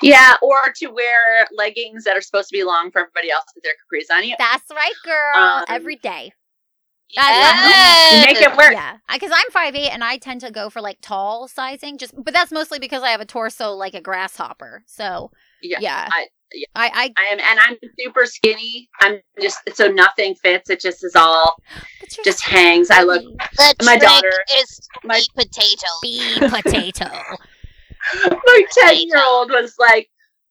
[0.00, 3.64] Yeah, or to wear leggings that are supposed to be long for everybody else with
[3.64, 4.36] their capris on you.
[4.38, 5.36] That's right, girl.
[5.36, 6.30] Um, Every day.
[7.16, 8.72] That's You make it work.
[8.72, 11.98] Yeah, because I'm five eight and I tend to go for like tall sizing.
[11.98, 14.82] Just, but that's mostly because I have a torso like a grasshopper.
[14.86, 15.30] So
[15.62, 16.64] Yeah, yeah, I- yeah.
[16.74, 18.88] I, I, I am, and I'm super skinny.
[19.00, 20.70] I'm just so nothing fits.
[20.70, 21.56] It just is all
[22.00, 22.90] but you're just hangs.
[22.90, 23.22] I look.
[23.22, 25.86] The My trick daughter- is my- potato.
[26.02, 27.10] bee potato.
[28.30, 30.08] My ten year old was like,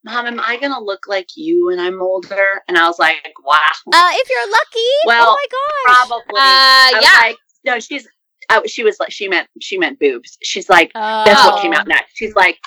[0.07, 3.57] "Mom, am I gonna look like you when I'm older?" And I was like, "Wow,
[3.93, 4.89] Uh, if you're lucky.
[5.05, 6.07] Well, oh my gosh.
[6.07, 7.19] probably." Uh, yeah.
[7.27, 8.07] like, "No, she's."
[8.49, 10.37] I, she was like, she meant she meant boobs.
[10.41, 11.51] She's like, that's Oh.
[11.51, 12.13] what came out next.
[12.15, 12.57] She's like,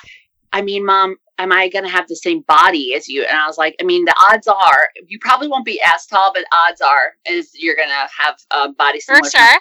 [0.52, 3.24] I mean, mom, am I going to have the same body as you?
[3.24, 6.32] And I was like, I mean, the odds are you probably won't be as tall,
[6.34, 9.30] but odds are is you're going to have a body For similar.
[9.30, 9.58] to sure.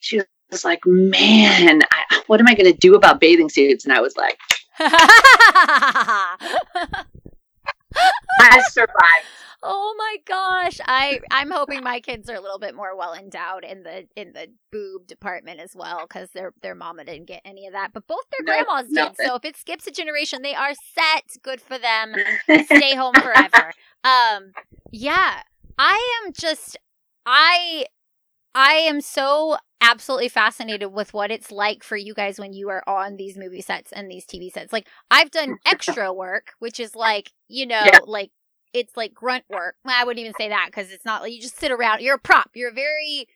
[0.00, 0.20] She
[0.50, 3.84] was like, man, I, what am I going to do about bathing suits?
[3.86, 4.36] And I was like,
[8.40, 9.28] I survived.
[9.62, 10.80] oh my gosh.
[10.84, 14.32] I I'm hoping my kids are a little bit more well endowed in the in
[14.32, 18.06] the boob department as well cuz their their mama didn't get any of that, but
[18.06, 18.94] both their No, grandmas did.
[18.94, 19.26] nothing.
[19.26, 21.24] So if it skips a generation, they are set.
[21.42, 22.14] Good for them.
[22.66, 23.72] Stay home forever.
[24.04, 24.52] um
[24.90, 25.42] yeah,
[25.78, 26.76] I am just
[27.26, 27.86] I
[28.54, 29.56] I am so
[29.90, 33.60] absolutely fascinated with what it's like for you guys when you are on these movie
[33.60, 34.72] sets and these TV sets.
[34.72, 37.98] Like I've done extra work, which is like, you know, Yeah.
[38.06, 38.30] like
[38.72, 39.76] it's like grunt work.
[39.84, 42.00] Well, I wouldn't even say that because it's not like you just sit around.
[42.00, 42.50] You're a prop.
[42.54, 43.26] You're a very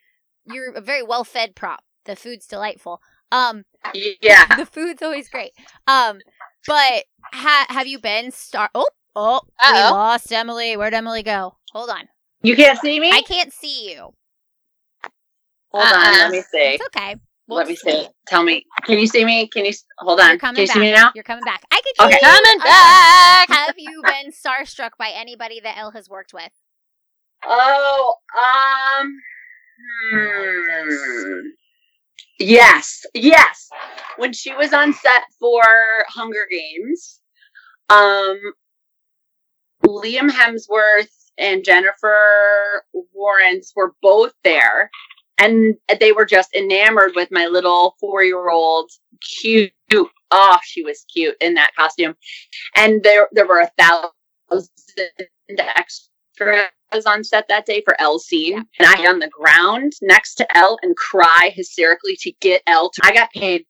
[0.46, 1.84] you're a very well fed prop.
[2.06, 3.00] The food's delightful.
[3.30, 4.56] Um yeah.
[4.56, 5.52] the food's always great.
[5.86, 6.18] Um
[6.66, 9.94] but ha- have you been star Oh, oh, we Uh-oh.
[9.94, 10.76] lost Emily.
[10.76, 11.56] Where'd Emily go?
[11.72, 12.08] Hold on.
[12.42, 13.10] You can't see me?
[13.12, 14.14] I can't see you.
[15.72, 15.92] Hold on.
[15.92, 16.12] Uh-uh.
[16.18, 16.58] Let me see.
[16.74, 17.16] It's okay.
[17.46, 18.08] We'll Let me just- see.
[18.26, 18.64] Tell me.
[18.84, 19.48] Can you see me?
[19.48, 19.72] Can you?
[19.98, 20.28] Hold on.
[20.30, 20.74] You're coming Can you back.
[20.74, 21.12] see me now?
[21.14, 21.62] You're coming back.
[21.70, 22.18] I can Okay.
[22.18, 22.32] see you.
[22.32, 23.48] Coming back.
[23.48, 26.50] Have you been starstruck by anybody that Elle has worked with?
[27.44, 29.16] Oh, um,
[30.12, 31.40] hmm.
[32.38, 33.68] yes, yes.
[34.16, 35.62] When she was on set for
[36.08, 37.20] Hunger Games,
[37.90, 38.38] um,
[39.86, 41.08] Liam Hemsworth
[41.38, 44.90] and Jennifer Lawrence were both there,
[45.38, 49.72] and they were just enamored with my little four-year-old, cute.
[50.30, 52.14] Oh, she was cute in that costume,
[52.76, 54.68] and there there were a thousand
[55.58, 60.56] extras on set that day for Elle's scene, and I on the ground next to
[60.56, 62.90] Elle and cry hysterically to get Elle.
[62.90, 63.64] To, I got paid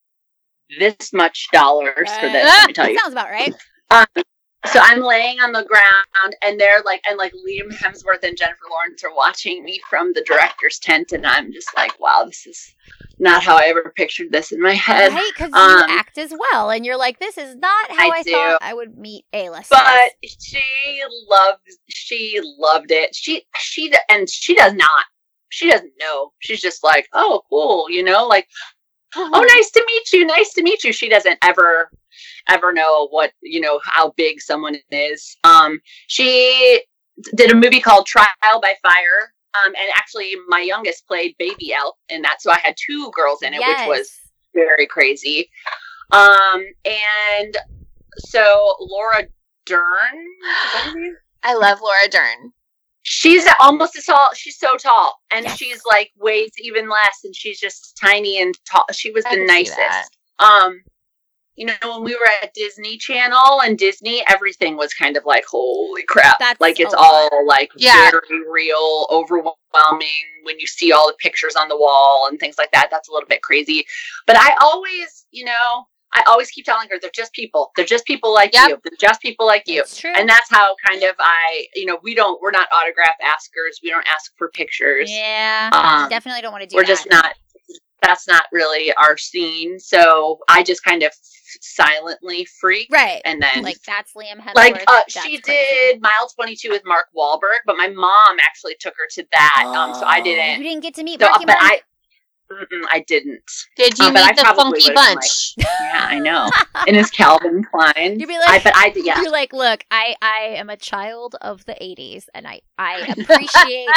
[0.79, 2.43] this much dollars for this.
[2.43, 2.99] Let me tell you.
[2.99, 3.53] sounds about right.
[3.91, 4.05] Um,
[4.65, 8.65] so I'm laying on the ground, and they're like, and like Liam Hemsworth and Jennifer
[8.69, 12.75] Lawrence are watching me from the director's tent, and I'm just like, wow, this is
[13.19, 15.13] not how I ever pictured this in my head.
[15.13, 15.31] Right?
[15.35, 18.23] Because um, you act as well, and you're like, this is not how I, I
[18.23, 19.69] thought I would meet a list.
[19.69, 20.61] but she
[21.29, 25.05] loved she loved it she she and she does not
[25.49, 28.47] she doesn't know she's just like oh cool you know like
[29.15, 31.89] oh nice to meet you nice to meet you she doesn't ever
[32.49, 36.81] ever know what you know how big someone is um she
[37.35, 38.25] did a movie called trial
[38.61, 42.75] by fire um and actually my youngest played baby elf in that so i had
[42.77, 44.09] two girls in it which was
[44.55, 45.47] very crazy.
[46.11, 47.55] Um, and
[48.17, 49.23] so Laura
[49.67, 49.83] Dern.
[50.65, 51.15] Is that her name?
[51.43, 52.51] I love Laura Dern.
[53.03, 54.29] She's almost as tall.
[54.33, 55.57] She's so tall, and Yes.
[55.57, 58.85] she's like weighs even less, and she's just tiny and tall.
[58.91, 59.77] She was I the can see that.
[59.77, 60.17] nicest.
[60.39, 60.81] Um,
[61.59, 65.43] you know, when we were at Disney Channel and Disney, everything was kind of like,
[65.45, 66.37] holy crap!
[66.39, 67.03] That's like it's lot.
[67.31, 68.09] all like Yeah.
[68.11, 70.07] very real, overwhelming.
[70.43, 73.11] When you see all the pictures on the wall and things like that, that's a
[73.11, 73.85] little bit crazy.
[74.25, 77.71] But I always, you know, I always keep telling her they're just people.
[77.75, 78.69] They're just people like Yep.
[78.69, 78.77] you.
[78.83, 80.13] They're just people like you true.
[80.17, 83.79] and that's how kind of I, you know, we don't, we're not autograph askers.
[83.83, 85.11] We don't ask for pictures.
[85.11, 86.77] yeah, Um, definitely don't want to do that.
[86.77, 86.87] we're that.
[86.87, 87.35] just not.
[88.01, 89.79] That's not really our scene.
[89.79, 91.11] So I just kind of
[91.61, 93.21] silently freak, right.
[93.25, 94.55] and then Like that's Liam Hemsworth.
[94.55, 95.41] like uh, she crazy.
[95.45, 99.63] did mile twenty two with Mark Wahlberg, but my mom actually took her to that.
[99.65, 100.59] Um, so I didn't.
[100.61, 101.71] You didn't get to meet So, Marky but Mark?
[101.73, 101.81] I,
[102.51, 103.43] mm-mm, I didn't.
[103.75, 105.55] Did you but meet the Funky Bunch?
[105.57, 106.49] Yeah, I know.
[106.87, 108.19] and it's Calvin Klein.
[108.19, 108.93] You'd be I, like- but I.
[108.95, 109.21] Yeah.
[109.21, 113.87] You're like, look, I I am a child of the '80s, and I I appreciate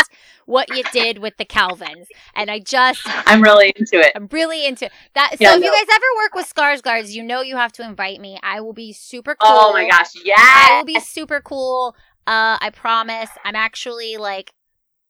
[0.46, 4.12] what you did with the Calvins, and I just I'm really into it.
[4.14, 5.30] I'm really into that.
[5.32, 8.20] So Yeah, if you guys ever work with Skarsgårds, you know you have to invite
[8.20, 8.38] me.
[8.42, 9.50] I will be super cool.
[9.50, 10.12] Oh my gosh!
[10.24, 10.34] Yeah.
[10.38, 11.96] I will be super cool.
[12.26, 13.30] Uh, I promise.
[13.44, 14.52] I'm actually like,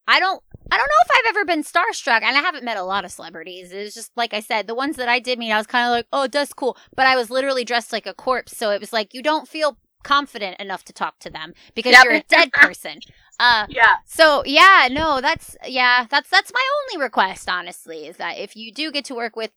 [0.08, 2.82] I don't, I don't know if I've ever been starstruck, and I haven't met a
[2.82, 3.72] lot of celebrities.
[3.72, 5.86] It was just like I said, the ones that I did meet, I was kind
[5.86, 8.80] of like, oh, that's cool, but I was literally dressed like a corpse, so it
[8.80, 12.04] was like you don't feel confident enough to talk to them because Yep.
[12.04, 12.98] you're a dead person.
[13.38, 13.96] Uh, Yeah.
[14.04, 18.72] so yeah, no, that's yeah, that's that's my only request, honestly, is that if you
[18.72, 19.52] do get to work with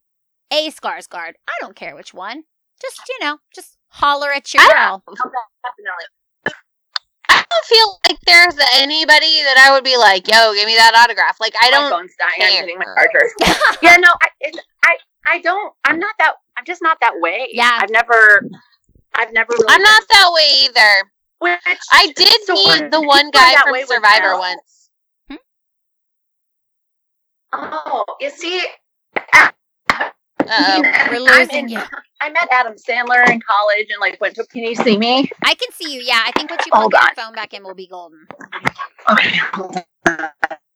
[0.52, 2.44] a Skarsgård, I don't care which one,
[2.80, 5.04] just you know, just holler at your girl.
[5.08, 6.06] Definitely.
[7.66, 10.94] I don't feel like there's anybody that I would be like, "Yo, give me that
[10.96, 11.90] autograph." Like I don't.
[11.90, 12.42] My phone's dying.
[12.42, 12.62] I'm care.
[12.62, 13.30] getting my charger.
[13.82, 14.98] yeah, no, I, it, I,
[15.28, 15.74] I don't.
[15.84, 16.34] I'm not that.
[16.58, 17.50] I'm just not that way.
[17.52, 17.80] Yeah.
[17.82, 18.48] I've never.
[19.16, 19.52] I've never.
[19.52, 21.12] Really I'm not that way either.
[21.40, 24.40] Which, I did so meet the one guy from way Survivor Elle.
[24.40, 24.90] once.
[25.30, 25.36] Hmm?
[27.54, 28.64] Oh, you see,
[30.50, 30.82] Uh-oh.
[31.10, 31.82] We're I'm losing in- you.
[32.22, 34.46] I met Adam Sandler in college and like went to.
[34.46, 35.30] Can you see me?
[35.44, 36.02] I can see you.
[36.02, 38.26] Yeah, I think once you plug your phone back in, we'll be golden.
[39.12, 39.76] Okay, hold
[40.08, 40.30] on.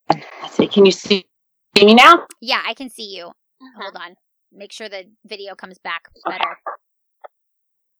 [0.09, 0.67] Let's see.
[0.67, 1.26] Can you see
[1.78, 2.26] me now?
[2.41, 3.26] Yeah, I can see you.
[3.28, 3.82] Mm-hmm.
[3.82, 4.15] Hold on.
[4.51, 6.38] Make sure the video comes back Okay.
[6.38, 6.57] better.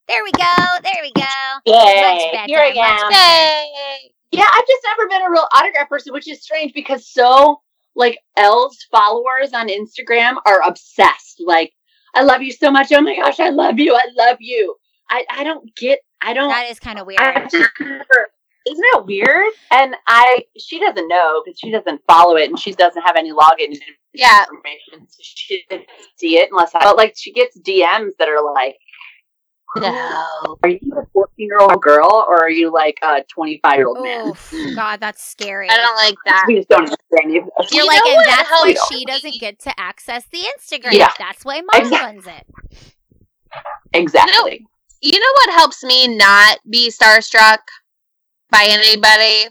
[0.08, 0.44] There we go.
[0.84, 1.22] There we go.
[1.68, 2.44] Yay!
[2.48, 3.12] Here I am.
[3.12, 4.12] Yay!
[4.32, 7.62] Yeah, I've just never been a real autograph person, which is strange because so
[7.96, 11.42] like Elle's followers on Instagram are obsessed.
[11.46, 11.74] Like,
[12.16, 12.92] I love you so much.
[12.92, 13.94] Oh my gosh, I love you.
[13.96, 14.76] I love you.
[15.10, 17.20] I, I don't get I don't That is kind of weird.
[17.20, 18.30] I just never
[18.68, 19.52] isn't that weird?
[19.72, 23.32] And I she doesn't know because she doesn't follow it and she doesn't have any
[23.32, 23.76] login
[24.14, 24.44] Yeah.
[24.44, 25.08] information.
[25.08, 25.88] So she didn't
[26.18, 28.76] see it unless I but like she gets DMs that are like
[29.78, 30.58] No.
[30.64, 34.02] Are you a 14 year old girl or are you like a 25 year old
[34.04, 34.34] man?
[34.76, 35.70] God, that's scary.
[35.70, 36.46] I don't like that.
[36.48, 37.50] We just don't understand you.
[37.72, 40.94] You're You like, know and what that's why she doesn't get to access the Instagram.
[40.94, 41.12] Yeah.
[41.20, 42.48] That's why mom Exact- runs it.
[43.94, 44.66] Exactly.
[45.02, 47.60] You know what helps me not be starstruck
[48.50, 49.50] by anybody?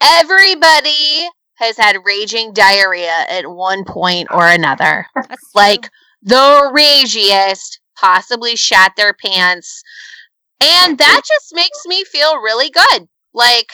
[0.00, 5.06] Everybody has had raging diarrhea at one point or another.
[5.14, 5.90] That's Like true.
[6.22, 9.82] the ragiest, possibly shat their pants.
[10.60, 13.08] And that just makes me feel really good.
[13.32, 13.72] Like,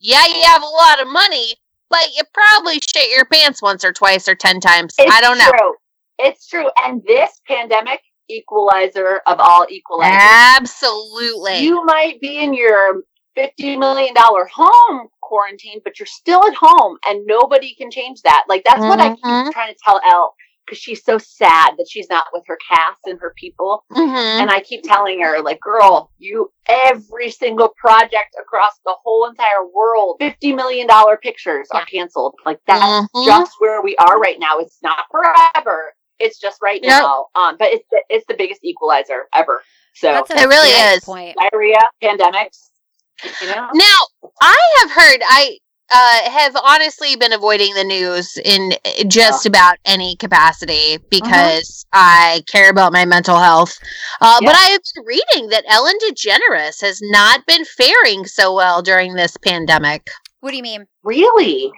[0.00, 1.56] yeah, you have a lot of money,
[1.90, 4.94] but you probably shit your pants once or twice or ten times.
[4.98, 5.50] It's I don't know.
[5.50, 5.74] True.
[6.18, 6.68] It's true.
[6.84, 8.00] And this pandemic
[8.30, 10.56] equalizer of all equalizers.
[10.56, 11.58] Absolutely.
[11.58, 13.02] You might be in your
[13.36, 18.44] $50 million home quarantine, but you're still at home and nobody can change that.
[18.48, 19.50] Like, that's what I keep mm-hmm.
[19.50, 20.34] trying to tell Elle
[20.64, 23.84] because she's so sad that she's not with her cast and her people.
[23.92, 24.40] Mhm.
[24.40, 29.66] And I keep telling her, like, girl, you every single project across the whole entire
[29.74, 32.34] world, fifty million dollar pictures are canceled.
[32.44, 32.82] Like that's
[33.14, 33.24] Mhm.
[33.24, 34.58] just where we are right now.
[34.58, 35.94] It's not forever.
[36.18, 37.02] It's just right Yep.
[37.02, 37.26] now.
[37.34, 39.62] Um, but it's the, it's the biggest equalizer ever.
[39.94, 41.04] So That's a It really is.
[41.04, 41.36] Point.
[41.36, 42.70] diarrhea, pandemics,
[43.40, 43.68] you know.
[43.74, 43.96] Now,
[44.40, 45.58] I have heard I
[45.94, 48.72] uh, have honestly been avoiding the news in
[49.08, 53.78] just about any capacity because I care about my mental health.
[54.20, 54.56] Uh, But Yeah.
[54.58, 60.08] I was reading that Ellen DeGeneres has not been faring so well during this pandemic.
[60.40, 60.86] What do you mean?
[61.02, 61.72] Really?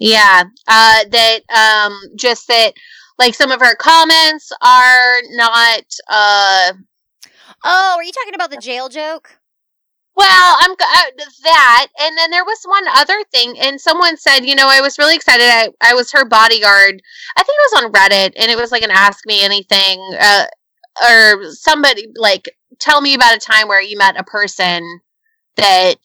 [0.00, 2.72] Yeah, uh, that um, just that
[3.18, 5.82] like some of her comments are not.
[6.08, 6.72] Uh,
[7.64, 9.36] Oh, are you talking about the jail joke?
[10.18, 14.56] Well, I'm uh, that, and then there was one other thing, and someone said, you
[14.56, 15.44] know, I was really excited.
[15.44, 17.00] I, I was her bodyguard.
[17.36, 20.00] I think it was on Reddit, and it was like an Ask Me Anything.
[20.20, 20.46] Uh,
[21.08, 22.50] or somebody like
[22.80, 24.82] tell me about a time where you met a person
[25.56, 25.96] that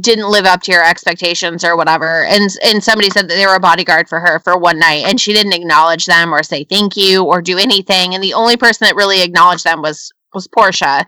[0.00, 3.54] didn't live up to your expectations or whatever and and somebody said that they were
[3.54, 6.96] a bodyguard for her for one night and she didn't acknowledge them or say thank
[6.96, 11.06] you or do anything and the only person that really acknowledged them was was Portia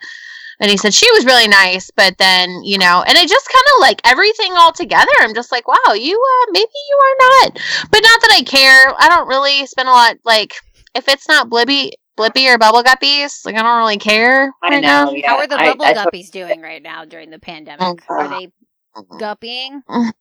[0.60, 3.64] and he said she was really nice but then you know and it just kind
[3.76, 7.52] of like everything all together i'm just like wow you uh maybe you are not
[7.90, 10.54] but not that i care i don't really spend a lot like
[10.94, 14.80] if it's not Blippi Blippi or bubble guppies like i don't really care I right
[14.82, 15.04] know.
[15.06, 17.80] now Yeah, How are the I- bubble I guppies doing right now during the pandemic?
[17.82, 18.48] Oh, Are they
[19.18, 19.82] guppying?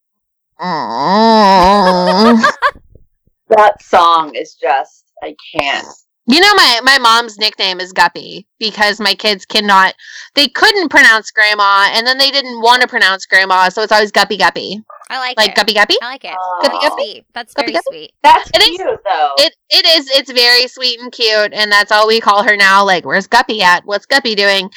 [3.50, 5.86] That song is just I can't.
[6.28, 9.94] You know my my mom's nickname is Guppy because my kids cannot
[10.34, 14.12] they couldn't pronounce grandma and then they didn't want to pronounce grandma so it's always
[14.12, 15.56] Guppy Guppy I like, like it.
[15.56, 15.96] Guppy Guppy.
[16.02, 16.34] I like it.
[16.36, 16.60] Oh.
[16.82, 17.26] That's sweet.
[17.36, 17.84] That's Guppy very guppy?
[17.92, 18.14] sweet.
[18.24, 19.32] That's It is- cute though.
[19.38, 22.84] It it is it's very sweet and cute and that's all we call her now
[22.84, 24.70] like where's Guppy at what's Guppy doing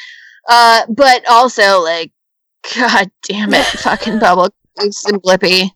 [0.49, 2.12] uh but also like
[2.76, 5.70] god damn it fucking bubble Goose and Blippi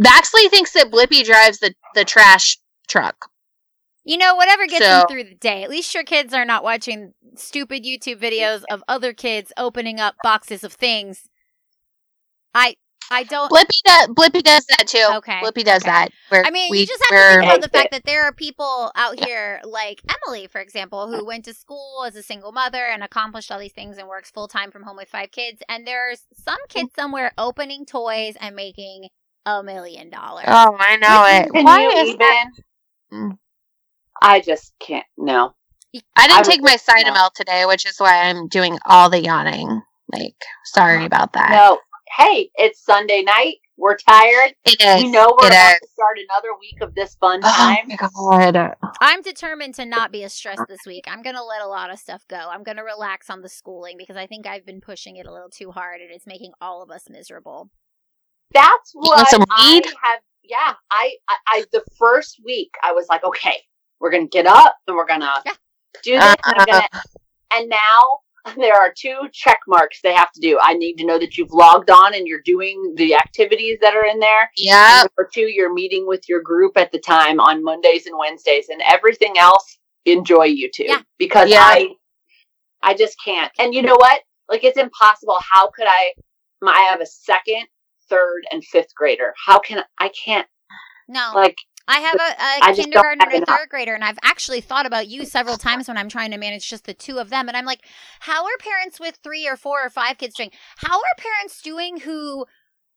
[0.00, 2.56] Baxley thinks that Blippi drives the the trash
[2.88, 3.28] truck
[4.04, 5.62] You know, whatever gets So- them through the day.
[5.62, 10.16] At least your kids are not watching stupid YouTube videos of other kids opening up
[10.22, 11.28] boxes of things.
[12.54, 12.76] I
[13.10, 13.50] I don't.
[13.50, 15.90] Blippi does does that too Okay, Blippi does okay.
[15.90, 18.04] that where I mean, we, you just have to we're- think about the fact that
[18.04, 22.22] there are people out here like Emily, for example, who went to school as a
[22.22, 25.30] single mother and accomplished all these things and works full time from home with five
[25.30, 25.62] kids.
[25.68, 26.68] And there's some mm.
[26.68, 29.08] kid somewhere opening toys and making
[29.44, 30.46] a million dollars.
[30.48, 31.64] Oh, I know it.
[31.64, 33.36] Why is that?
[34.20, 35.06] I just can't.
[35.16, 35.54] No.
[36.16, 37.28] I didn't I take my Cytomel no.
[37.34, 39.82] today, which is why I'm doing all the yawning.
[40.12, 41.06] Like, sorry uh-huh.
[41.06, 41.50] about that.
[41.50, 41.78] No.
[42.16, 43.56] Hey, it's Sunday night.
[43.78, 44.54] We're tired.
[44.64, 45.02] It is.
[45.02, 45.80] We know we're it about is.
[45.80, 47.86] to start another week of this fun oh time.
[47.90, 48.52] Oh time.
[48.52, 48.76] my god.
[49.00, 51.04] I'm determined to not be as stressed this week.
[51.08, 52.36] I'm going to let a lot of stuff go.
[52.36, 55.32] I'm going to relax on the schooling because I think I've been pushing it a
[55.32, 57.70] little too hard and it's making all of us miserable.
[58.52, 59.86] That's what some I weed?
[60.02, 60.20] have.
[60.44, 63.56] Yeah, I, I, I, the first week I was like, okay,
[64.02, 65.52] we're gonna get up and we're gonna Yeah.
[66.02, 66.22] do this.
[66.22, 66.88] and, I'm Uh, gonna,
[67.54, 68.18] and now
[68.56, 70.58] there are two check marks they have to do.
[70.60, 74.04] I need to know that you've logged on and you're doing the activities that are
[74.04, 74.50] in there.
[74.56, 75.04] Yeah.
[75.16, 78.82] Number two, you're meeting with your group at the time on Mondays and Wednesdays, and
[78.84, 81.02] everything else, enjoy YouTube Yeah.
[81.18, 81.62] because Yeah.
[81.62, 81.90] I,
[82.82, 83.52] I just can't.
[83.60, 84.22] And you know what?
[84.48, 85.36] Like it's impossible.
[85.48, 86.12] How could I?
[86.66, 87.66] I have a second,
[88.08, 89.32] third, and fifth grader.
[89.46, 90.08] How can I?
[90.24, 90.48] Can't
[91.08, 91.30] No.
[91.34, 91.56] like.
[91.88, 93.60] I have a, I a just don't kindergartner have and a enough.
[93.60, 96.68] third grader, and I've actually thought about you several times when I'm trying to manage
[96.68, 97.48] just the two of them.
[97.48, 97.84] And I'm like,
[98.20, 100.50] how are parents with three or four or five kids doing?
[100.78, 102.46] How are parents doing who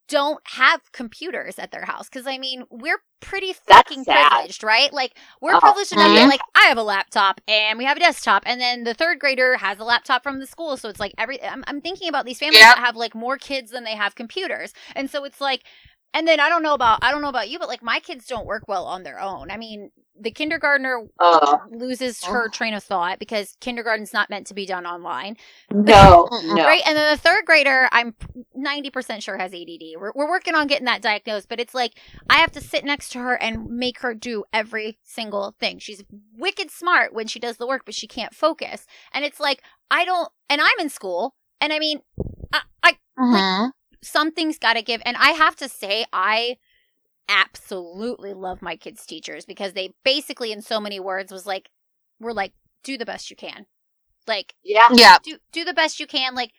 [0.07, 2.09] don't have computers at their house?
[2.09, 4.29] Because I mean, we're pretty fucking sad.
[4.29, 4.93] privileged, right?
[4.93, 6.15] Like, we're Oh, privileged enough mhm.
[6.15, 9.19] that, like, I have a laptop and we have a desktop, and then the third
[9.19, 10.77] grader has a laptop from the school.
[10.77, 11.41] So it's like every.
[11.43, 12.75] I'm, I'm thinking about these families Yep.
[12.75, 15.63] that have like more kids than they have computers, and so it's like
[16.16, 18.26] and then I don't know about I don't know about you, but like my kids
[18.26, 19.51] don't work well on their own.
[19.51, 24.55] I mean, the kindergartner Uh, loses her train of thought because kindergarten's not meant to
[24.55, 25.38] be done online,
[25.72, 26.55] no, no.
[26.66, 26.82] right?
[26.88, 28.16] And then the third grader, I'm
[28.55, 29.99] ninety percent sure has ADD.
[29.99, 31.99] We're we're working on getting that diagnosed, but it's like
[32.30, 35.80] I have to sit next to her and make her do every single thing.
[35.80, 36.03] She's
[36.38, 38.88] wicked smart when she does the work, but she can't focus.
[39.13, 39.61] And it's like
[39.91, 42.01] I don't, and I'm in school, and I mean,
[42.53, 43.72] I, I Mhm.
[44.06, 45.01] Something's got to give.
[45.06, 46.58] And I have to say, I
[47.28, 51.70] absolutely love my kids' teachers because they basically, in so many words, was like,
[52.20, 52.53] we're like,
[52.84, 53.66] do the best you can.
[54.28, 55.18] Like, Yeah, Yeah.
[55.24, 56.36] do do the best you can.
[56.36, 56.51] Like,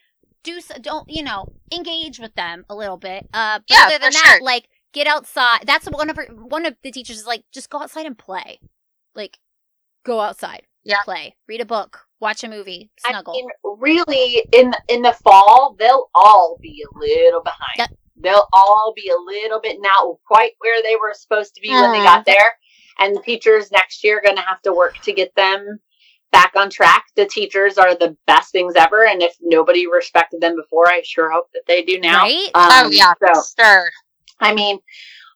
[0.42, 3.26] do so, don't you know engage with them a little bit.
[3.32, 4.42] Uh, but Yeah, other than that, sure.
[4.44, 5.60] like get outside.
[5.66, 8.60] That's one of her, one of the teachers is like, just go outside and play.
[9.14, 9.38] Like,
[10.04, 11.02] go outside, Yeah.
[11.04, 13.34] play, read a book, watch a movie, I snuggle.
[13.34, 13.48] mean,
[13.78, 17.78] really, in in the fall, they'll all be a little behind.
[17.78, 17.90] Yep.
[18.18, 21.92] They'll all be a little bit not quite where they were supposed to be when
[21.92, 22.56] they got there,
[22.98, 25.78] and the teachers next year are going to have to work to get them
[26.32, 27.04] back on track.
[27.14, 31.30] The teachers are the best things ever, and if nobody respected them before, I sure
[31.30, 32.22] hope that they do now.
[32.22, 32.50] Right?
[32.54, 33.90] Um, oh yeah, So sure.
[34.40, 34.78] I mean,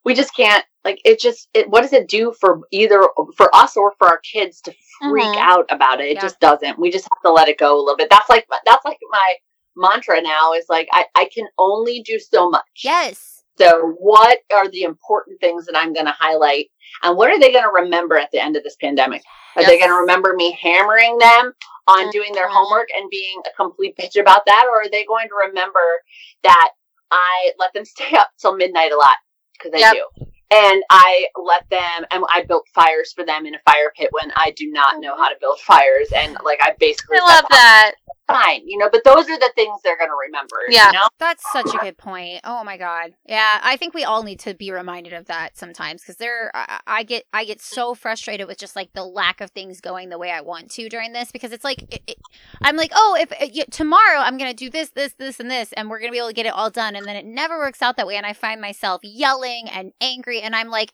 [0.05, 1.21] we just can't like it.
[1.21, 3.03] Just it, what does it do for either
[3.37, 5.37] for us or for our kids to freak Mhm.
[5.39, 6.09] out about it?
[6.09, 6.21] It Yeah.
[6.23, 6.79] just doesn't.
[6.79, 8.11] We just have to let it go a little bit.
[8.11, 9.35] That's like that's like my
[9.77, 12.65] mantra now is like I I can only do so much.
[12.83, 13.45] Yes.
[13.59, 16.69] So what are the important things that I'm going to highlight,
[17.03, 19.23] and what are they going to remember at the end of this pandemic?
[19.57, 21.53] Are they going to remember me hammering them
[21.87, 22.53] on doing their Mhm.
[22.53, 26.03] homework and being a complete bitch about that, or are they going to remember
[26.43, 26.71] that
[27.11, 29.17] I let them stay up till midnight a lot
[29.53, 29.93] because I Yep.
[29.93, 34.09] do, and I let them, and I built fires for them in a fire pit
[34.11, 37.45] when I do not know how to build fires, and like I basically I love
[37.51, 37.93] that.
[38.33, 40.57] Fine, you know, but those are the things they're going to remember.
[40.69, 40.87] Yeah.
[40.87, 41.09] you know?
[41.19, 42.41] That's such a good point.
[42.45, 43.13] Oh my god.
[43.27, 46.81] Yeah, I think we all need to be reminded of that sometimes because there, I,
[46.87, 50.19] I get, I get so frustrated with just like the lack of things going the
[50.19, 52.17] way I want to during this because it's like, it, it,
[52.63, 55.73] I'm like, oh, if uh, y- tomorrow I'm gonna do this, this, this, and this,
[55.75, 57.83] and we're gonna be able to get it all done, and then it never works
[57.83, 60.93] out that way, and I find myself yelling and angry, and I'm like.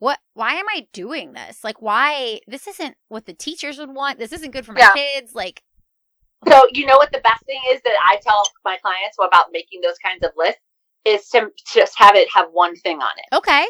[0.00, 0.20] What?
[0.34, 1.64] Why am I doing this?
[1.64, 2.38] Like, why?
[2.46, 4.20] This isn't what the teachers would want.
[4.20, 4.92] This isn't good for my Yeah.
[4.94, 5.34] kids.
[5.34, 5.64] Like,
[6.46, 9.80] So you know what the best thing is that I tell my clients about making
[9.82, 10.60] those kinds of lists
[11.04, 13.36] is to just have it have one thing on it.
[13.36, 13.66] okay,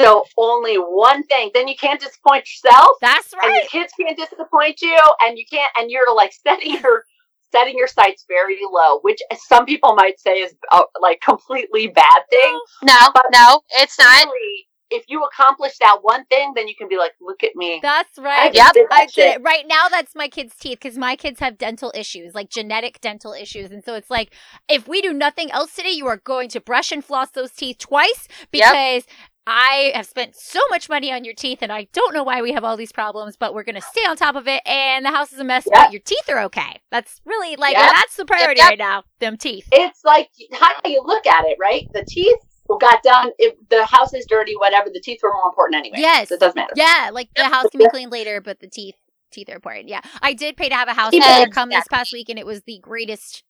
[0.00, 1.50] So only one thing.
[1.52, 2.90] Then you can't disappoint yourself.
[3.00, 3.44] that's right.
[3.46, 7.04] and your kids can't disappoint you and you can't and you're like setting your
[7.52, 12.22] setting your sights very low which some people might say is uh, like completely bad
[12.30, 14.24] thing No, no, it's not.
[14.26, 17.78] really if you accomplish that one thing then you can be like look at me
[17.82, 18.52] That's right.
[18.54, 18.72] Yep.
[18.72, 19.42] did that I did it.
[19.42, 23.32] Right now, that's my kids' teeth because my kids have dental issues, like genetic dental
[23.32, 23.70] issues.
[23.70, 24.34] And so it's like,
[24.68, 27.78] if we do nothing else today, you are going to brush and floss those teeth
[27.78, 29.04] twice because
[29.46, 32.52] I have spent so much money on your teeth and I don't know why we
[32.52, 34.62] have all these problems, but we're going to stay on top of it.
[34.66, 35.74] And the house is a mess, Yep.
[35.74, 36.80] but your teeth are okay.
[36.90, 37.92] That's really like, Yep.
[37.94, 38.70] that's the priority yep.
[38.70, 39.04] right now.
[39.18, 39.68] Them teeth.
[39.72, 42.38] it's like how you look at it right the teeth
[42.78, 46.28] got done if the house is dirty whatever the teeth were more important anyway Yes.
[46.28, 48.94] so it doesn't matter Yeah, like the house can be cleaned later, but the teeth
[49.30, 49.88] teeth are important.
[49.88, 52.46] Yeah, I did pay to have a house cleaner come this past week, and it
[52.46, 53.44] was the greatest,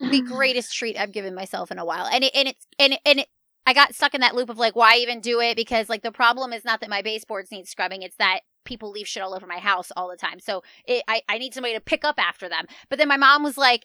[0.00, 2.06] the greatest treat I've given myself in a while.
[2.06, 3.28] And it and it's and it, and it,
[3.64, 5.56] I got stuck in that loop of like, why even do it?
[5.56, 9.06] Because like the problem is not that my baseboards need scrubbing; it's that people leave
[9.06, 10.40] shit all over my house all the time.
[10.40, 12.66] So it, I I need somebody to pick up after them.
[12.88, 13.84] But then my mom was like.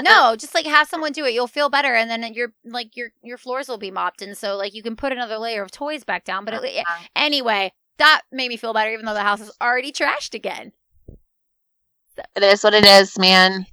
[0.00, 1.34] No, just like have someone do it.
[1.34, 4.56] You'll feel better, and then your like your your floors will be mopped, and so
[4.56, 6.44] like you can put another layer of toys back down.
[6.44, 6.84] But it,
[7.16, 10.72] Anyway, that made me feel better, even though the house is already trashed again.
[12.36, 13.66] It is what it is, man.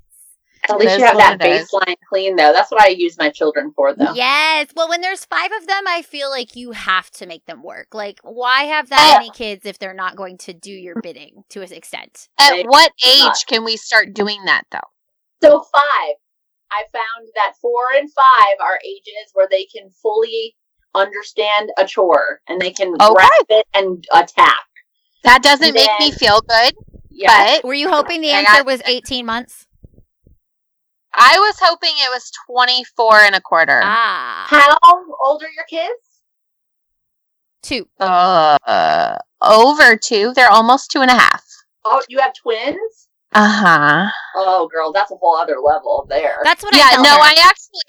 [0.69, 1.69] at least It you have that what it is.
[1.71, 4.67] baseline clean though that's what i use my children for though Yes.
[4.75, 7.93] Well, when there's five of them, I feel like you have to make them work.
[7.93, 11.43] Like, why have that Uh, many kids if they're not going to do your bidding
[11.49, 12.29] to an extent?
[12.39, 13.37] At Maybe what not.
[13.37, 14.79] age can we start doing that, though?
[15.43, 16.15] So five,
[16.71, 20.55] I found that four and five are ages where they can fully
[20.93, 23.13] understand a chore and they can Okay.
[23.13, 24.63] grasp it and attack.
[25.23, 26.75] That doesn't make me feel good,
[27.09, 27.53] Yeah.
[27.55, 29.67] but Were you hoping the answer got- was 18 months?
[31.17, 33.81] I was hoping it was 24 and a quarter.
[33.83, 34.77] Ah, How
[35.23, 35.93] old are your kids?
[37.61, 37.87] two.
[37.99, 40.33] Uh, over two.
[40.35, 41.43] They're almost two and a half.
[41.83, 43.04] Oh, you have twins?
[43.35, 44.07] Uh huh.
[44.35, 46.39] Oh, girl, that's a whole other level there.
[46.43, 47.19] That's what I Yeah, tell no, her.
[47.19, 47.81] I actually,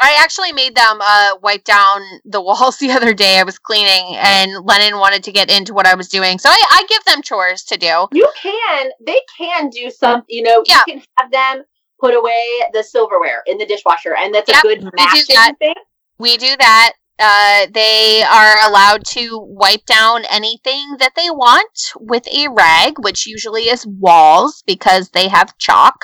[0.00, 3.38] I actually made them uh, wipe down the walls the other day.
[3.38, 6.62] I was cleaning, and Lennon wanted to get into what I was doing, so I,
[6.70, 8.08] I give them chores to do.
[8.12, 10.82] you can, they can do some, you know, Yeah.
[10.88, 11.64] you can have them
[12.00, 15.54] put away the silverware in the dishwasher, and that's a good do matching that.
[15.60, 15.74] thing.
[16.18, 16.92] We do that.
[17.20, 23.26] Uh, they are allowed to wipe down anything that they want with a rag, which
[23.26, 25.94] usually is walls because they have chalk.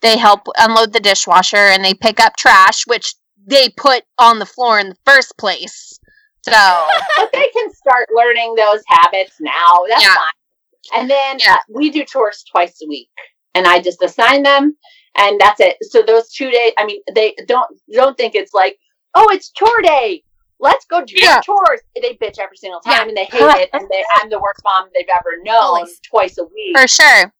[0.00, 3.14] They help unload the dishwasher and they pick up trash, which
[3.46, 5.98] they put on the floor in the first place.
[6.42, 6.52] So,
[7.18, 9.84] but they can start learning those habits now.
[9.88, 10.14] That's Yeah.
[10.14, 11.00] fine.
[11.00, 11.54] And then Yeah.
[11.54, 13.08] uh, we do chores twice a week,
[13.54, 14.76] and I just assign them,
[15.16, 15.76] and that's it.
[15.82, 18.78] So those two days, I mean, they don't don't think it's like,
[19.14, 20.22] oh, it's chore day.
[20.64, 21.40] Let's go do Yeah.
[21.40, 21.80] chores.
[21.94, 23.08] They bitch every single time, Yeah.
[23.08, 23.70] and they hate it.
[23.72, 25.62] And they, I'm the worst mom they've ever known.
[25.62, 26.00] Always.
[26.00, 27.32] Twice a week, for sure.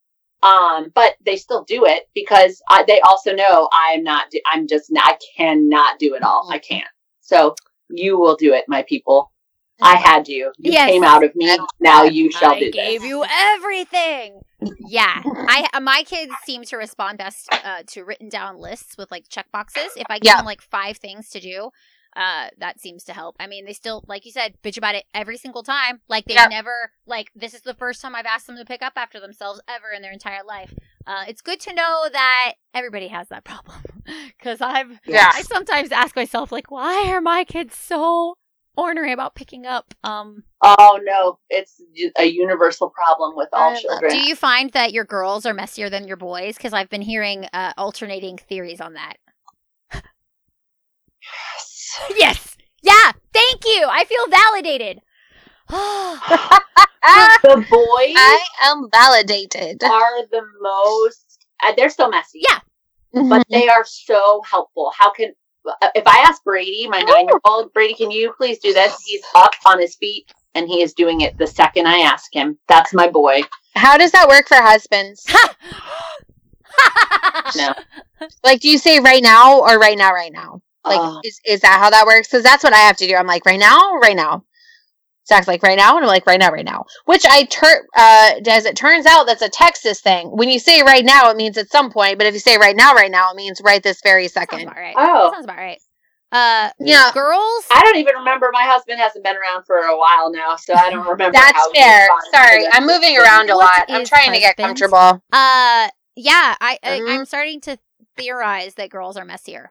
[0.43, 4.31] um, but they still do it because I, they also know I'm not.
[4.31, 4.93] Do, I'm just.
[4.97, 6.49] I cannot do it all.
[6.51, 6.87] I can't.
[7.21, 7.55] So
[7.89, 9.33] you will do it, my people.
[9.83, 10.53] I had you.
[10.59, 10.89] You Yes.
[10.91, 11.59] came out of me.
[11.81, 14.41] Now you shall I do gave you everything.
[14.87, 19.25] Yeah, I my kids seem to respond best uh, to written down lists with like
[19.29, 19.93] check boxes.
[19.97, 20.37] If I give Yeah.
[20.37, 21.71] them like five things to do,
[22.17, 23.37] uh, that seems to help.
[23.41, 26.01] I mean, they still, like you said, bitch about it every single time.
[26.09, 26.47] Like they've Yeah.
[26.49, 29.61] never like this is the first time I've asked them to pick up after themselves
[29.69, 30.73] ever in their entire life.
[31.07, 33.79] Uh, it's good to know that everybody has that problem
[34.39, 35.31] because I've Yeah.
[35.35, 38.37] I sometimes ask myself like, why are my kids so
[38.77, 39.95] ornery about picking up?
[40.05, 41.83] Um, Oh no, it's
[42.19, 44.11] a universal problem with all love children.
[44.11, 46.57] Do you find that your girls are messier than your boys?
[46.57, 49.19] Because I've been hearing uh, alternating theories on that.
[52.17, 52.57] Yes.
[52.83, 53.13] Yeah.
[53.33, 53.87] Thank you.
[53.91, 55.01] I feel validated.
[55.69, 59.83] the boys I am validated.
[59.83, 61.47] are the most.
[61.63, 62.43] Uh, they're still messy.
[62.49, 62.61] Yeah.
[63.29, 64.93] but they are so helpful.
[64.97, 65.33] How can
[65.67, 69.01] uh, if I ask Brady, my nine year old, Brady, can you please do this?
[69.07, 72.59] He's up on his feet and he is doing it the second I ask him.
[72.69, 73.43] That's my boy.
[73.75, 75.25] How does that work for husbands?
[77.57, 77.75] No.
[78.43, 80.63] Like, do you say right now or right now, right now?
[80.85, 81.21] Like, Oh.
[81.25, 82.29] is, is that how that works?
[82.29, 83.15] Because that's what I have to do.
[83.17, 84.45] I'm like, right now, right now.
[85.27, 85.97] Zach's like, right now?
[85.97, 86.85] And I'm like, right now, right now.
[87.07, 90.29] Which I turn, uh, as it turns out, that's a Texas thing.
[90.37, 92.19] When you say right now, it means at some point.
[92.19, 94.65] But if you say right now, right now, it means right this very Sounds second.
[94.69, 94.95] about right.
[94.99, 95.33] Oh.
[95.33, 95.81] Sounds about right.
[96.31, 97.11] Uh, Yeah.
[97.15, 97.65] girls.
[97.73, 98.51] I don't even remember.
[98.53, 101.33] My husband hasn't been around for a while now, so I don't remember.
[101.33, 102.09] That's how fair.
[102.31, 102.67] Sorry.
[102.73, 103.85] I'm moving around a lot.
[103.89, 104.79] I'm is trying to get husband?
[104.79, 105.23] comfortable.
[105.33, 106.55] Uh, yeah.
[106.61, 107.09] I, I Mhm.
[107.15, 107.79] I'm starting to
[108.19, 109.71] theorize that girls are messier.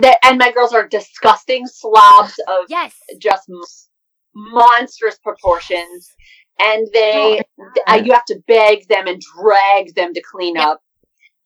[0.00, 2.94] That- and my girls are disgusting slobs of Yes.
[3.18, 3.60] just m-
[4.34, 6.14] monstrous proportions,
[6.58, 7.40] and they
[7.88, 10.66] uh, you have to beg them and drag them to clean Yep.
[10.66, 10.82] up.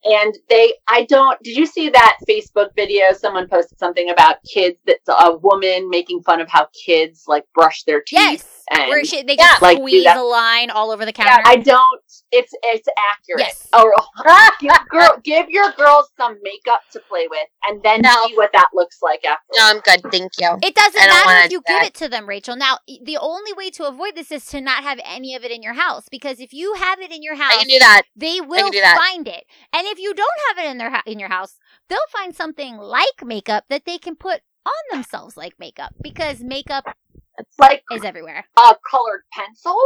[0.03, 1.41] And they, I don't.
[1.41, 3.11] Did you see that Facebook video?
[3.11, 4.77] Someone posted something about kids.
[4.85, 8.19] That's a woman making fun of how kids like brush their teeth.
[8.19, 8.54] Yes.
[8.71, 11.25] And Where she, they Yeah, just like, do squeeze a line all over the Yeah,
[11.25, 11.43] counter.
[11.45, 12.01] I don't.
[12.31, 13.39] It's it's accurate.
[13.47, 13.67] Yes.
[13.73, 13.91] Oh,
[14.59, 18.27] give, girl, give your girls some makeup to play with, and then No.
[18.27, 19.43] see what that looks like after.
[19.55, 20.01] No, I'm good.
[20.11, 20.57] Thank you.
[20.63, 22.55] It doesn't matter if you do give it to them, Rachel.
[22.55, 25.61] Now, the only way to avoid this is to not have any of it in
[25.61, 28.01] your house because if you have it in your house, I house, can do that.
[28.15, 28.97] they will do that.
[28.97, 29.45] find it.
[29.73, 31.59] And if you don't have it in their hou- in your house,
[31.89, 36.95] they'll find something like makeup that they can put on themselves like makeup because makeup
[37.37, 38.45] It's like is everywhere.
[38.57, 39.77] a colored pencil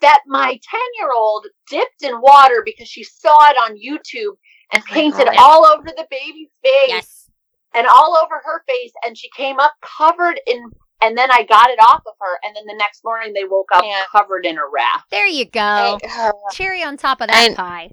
[0.00, 4.36] that my 10 year old dipped in water because she saw it on YouTube
[4.72, 5.36] and Oh painted God.
[5.38, 7.30] all over the baby's face Yes.
[7.74, 8.92] and all over her face.
[9.06, 10.70] And she came up covered in,
[11.00, 12.38] and then I got it off of her.
[12.44, 14.02] And then the next morning they woke up Yeah.
[14.12, 15.10] covered in a raft.
[15.10, 15.60] There you go.
[15.60, 17.90] I, uh, Cherry on top of that I- pie.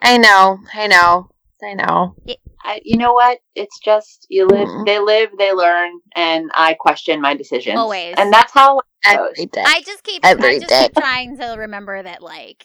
[0.00, 0.58] I know.
[0.74, 1.28] I know.
[1.62, 2.14] I know.
[2.62, 3.38] I, you know what?
[3.54, 4.86] It's just you live, Mm.
[4.86, 7.78] they live, they learn, and I question my decisions.
[7.78, 8.14] Always.
[8.18, 8.80] and that's how.
[9.04, 9.62] Every day.
[9.64, 10.82] I just keep I just day.
[10.82, 12.64] keep trying to remember that like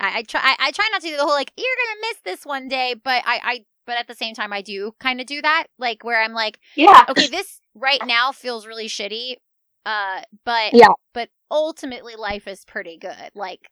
[0.00, 2.20] I, I try I, I try not to do the whole like you're gonna miss
[2.24, 5.26] this one day, but I, I but at the same time I do kind of
[5.26, 9.36] do that like where I'm like Yeah, okay this right now feels really shitty,
[9.84, 10.88] uh but Yeah.
[11.12, 13.68] but ultimately life is pretty good like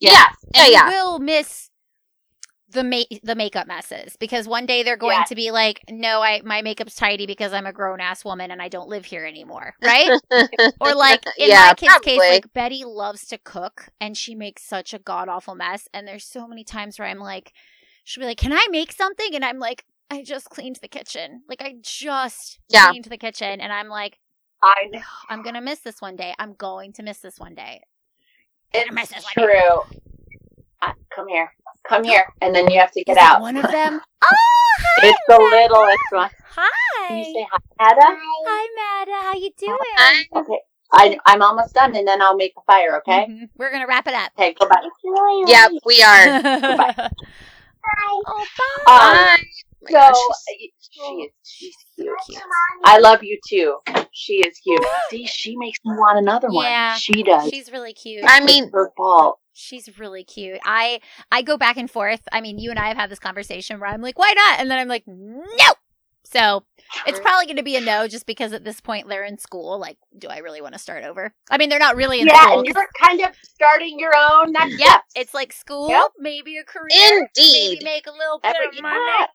[0.00, 0.10] yeah.
[0.54, 0.88] yeah, and yeah.
[0.88, 1.68] will miss
[2.72, 5.28] the ma- the makeup messes because one day they're going Yes.
[5.28, 8.62] to be like no I my makeup's tidy because I'm a grown ass woman and
[8.62, 10.12] I don't live here anymore right
[10.80, 14.62] or like in yeah, my kid's case, like Betty loves to cook and she makes
[14.64, 15.88] such a god awful mess.
[15.94, 17.52] And there's so many times where I'm like,
[18.04, 19.34] she'll be like, Can I make something?
[19.34, 21.42] And I'm like, I just cleaned the kitchen.
[21.48, 22.88] Like I just Yeah.
[22.88, 23.60] cleaned the kitchen.
[23.60, 24.18] And I'm like,
[24.62, 25.00] I know.
[25.28, 26.34] I'm gonna miss this one day.
[26.38, 27.82] I'm going to miss this one day.
[28.72, 29.32] It's miss this one.
[29.34, 29.82] true.
[30.82, 31.52] Uh, come here.
[31.88, 32.24] Come here.
[32.40, 33.40] And then you have to get Is it out.
[33.40, 34.00] one of them.
[34.24, 35.08] Oh hi.
[35.08, 35.50] It's the Madda.
[35.50, 36.30] littlest one.
[36.56, 37.08] Hi.
[37.08, 38.00] Can you say hi, Ada?
[38.06, 39.22] Hi Madda.
[39.24, 39.76] How you doing?
[39.96, 40.24] Hi.
[40.36, 40.58] Okay.
[40.92, 43.26] I, I'm almost done, and then I'll make a fire, okay?
[43.28, 43.48] Mhm.
[43.56, 44.30] We're gonna wrap it up.
[44.38, 44.82] Okay, go back.
[45.46, 46.42] Yep, we are.
[46.60, 47.10] Goodbye.
[48.26, 48.84] oh bye.
[48.86, 49.38] Bye.
[49.82, 50.16] My So, gosh,
[50.90, 52.08] she is, she's cute.
[52.84, 53.78] I love you too.
[54.12, 54.84] She is cute.
[55.10, 56.90] See, she makes me want another Yeah.
[56.92, 56.98] one.
[56.98, 57.48] She does.
[57.48, 58.24] She's really cute.
[58.26, 59.38] I mean, It's her fault.
[59.54, 60.60] She's really cute.
[60.64, 62.20] I I go back and forth.
[62.32, 64.60] I mean, you and I have had this conversation where I'm like, why not?
[64.60, 65.72] And then I'm like, no.
[66.24, 66.64] So
[67.06, 69.78] it's probably going to be a no, just because at this point they're in school.
[69.78, 71.34] Like, do I really want to start over?
[71.50, 72.58] I mean, they're not really in Yeah, school.
[72.60, 75.12] and you're kind of starting your own next Yep, steps.
[75.16, 76.12] it's like school, Yep.
[76.18, 77.82] maybe a career, maybe indeed.
[77.82, 78.96] make a little bit Every- of money.
[79.18, 79.26] yeah.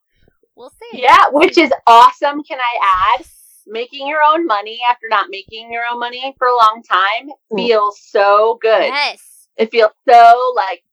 [0.58, 1.01] We'll see.
[1.01, 2.43] Yeah, which is awesome.
[2.43, 3.26] Can I add?
[3.70, 7.58] Making your own money after not making your own money for a long time Mm.
[7.58, 8.86] feels so good.
[8.86, 9.47] Yes.
[9.58, 10.84] It feels so like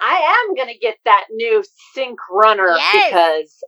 [0.00, 1.62] I am gonna get that new
[1.94, 3.10] sync runner Yes.
[3.10, 3.64] because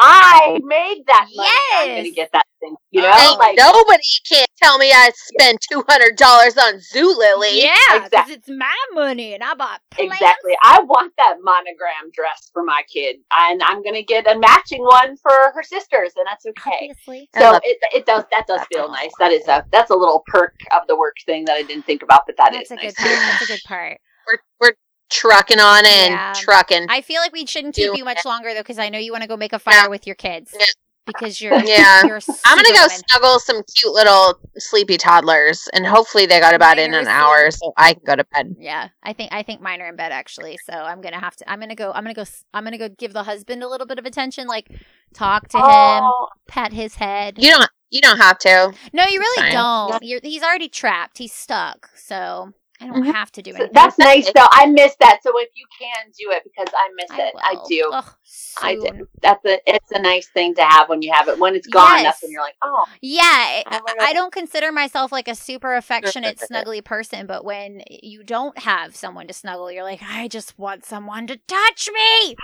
[0.00, 1.48] I made that money.
[1.76, 2.76] I'm gonna get that thing.
[2.90, 6.74] You know, Oh, Ain't like nobody can't tell me I spend two hundred dollars on
[6.94, 7.62] Zulily.
[7.62, 10.14] Yeah, because it's my money and I bought plants.
[10.14, 10.52] exactly.
[10.62, 15.16] I want that monogram dress for my kid, and I'm gonna get a matching one
[15.16, 16.88] for her sisters, and that's okay.
[16.90, 17.28] Obviously.
[17.36, 19.12] So love it, it does that does feel nice.
[19.18, 22.02] That is a that's a little perk of the work thing that I didn't think
[22.02, 22.94] about, but that That's is a nice.
[22.94, 23.10] good part.
[23.30, 23.98] That's a good part.
[24.26, 24.72] We're we're
[25.10, 26.32] trucking on and Yeah.
[26.36, 26.86] trucking.
[26.88, 29.22] I feel like we shouldn't keep you much longer though, because I know you want
[29.22, 30.54] to go make a fire with your kids.
[30.58, 30.66] Yeah.
[31.06, 32.06] Because you're Yeah.
[32.06, 32.20] you're.
[32.44, 36.92] I'm gonna go snuggle some cute little sleepy toddlers, and hopefully they got about in
[36.92, 38.54] Mine an hour, so I can go to bed.
[38.58, 40.58] Yeah, I think I think mine are in bed actually.
[40.64, 41.50] So I'm gonna have to.
[41.50, 41.92] I'm gonna go.
[41.92, 42.24] I'm gonna go.
[42.54, 44.70] I'm gonna go give the husband a little bit of attention, like
[45.14, 47.36] talk to him, Oh, pat his head.
[47.38, 47.70] You don't.
[47.90, 48.72] You don't have to.
[48.92, 50.04] No, you really don't.
[50.04, 51.18] You're, he's already trapped.
[51.18, 51.90] He's stuck.
[51.96, 53.12] So I don't Mhm.
[53.12, 53.70] have to do anything.
[53.72, 54.46] that's nice though.
[54.50, 55.20] I miss that.
[55.22, 57.90] So if you can do it because I miss I it, I do.
[57.92, 58.14] Ugh,
[58.62, 59.08] I do.
[59.20, 61.38] That's a it's a nice thing to have when you have it.
[61.38, 62.04] When it's gone, Yes.
[62.04, 63.20] that's when you're like, oh, Yeah,
[63.66, 68.58] I I don't consider myself like a super affectionate, snuggly person, but when you don't
[68.60, 72.36] have someone to snuggle, you're like, I just want someone to touch me.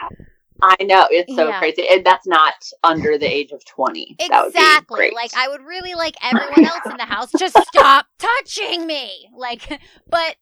[0.63, 1.59] I know it's so Yeah.
[1.59, 4.17] crazy, and that's not under the age of twenty.
[4.19, 4.97] That would be Exactly.
[4.97, 5.15] great.
[5.15, 9.29] Like I would really like everyone else in the house just stop touching me.
[9.37, 9.69] Like,
[10.09, 10.37] but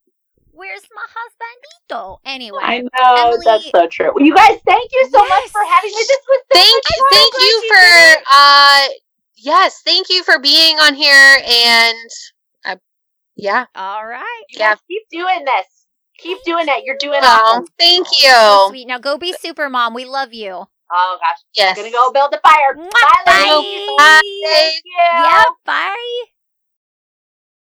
[0.53, 2.21] where's my husbandito?
[2.25, 4.12] Anyway, I know Emily- that's so true.
[4.15, 5.97] Well, you guys, thank you so much for having me.
[5.97, 7.09] This was so Thank much you, fun.
[7.12, 8.89] thank I'm you for uh
[9.37, 12.11] yes, thank you for being on here and
[12.65, 12.77] uh,
[13.37, 13.67] yeah.
[13.75, 14.45] all right.
[14.51, 15.84] yeah, keep doing this.
[16.19, 16.85] Keep doing it.
[16.85, 17.67] You're doing Oh, awesome.
[17.79, 18.69] thank So you.
[18.71, 18.87] sweet.
[18.87, 19.95] Now go be super mom.
[19.95, 20.67] We love you.
[20.93, 21.77] Oh gosh, Yes.
[21.79, 22.77] I'm gonna go build a fire.
[22.77, 23.85] Mwah, Bye, bye.
[23.99, 24.21] Bye.
[24.45, 25.25] Thank you.
[25.25, 26.25] Yeah, bye.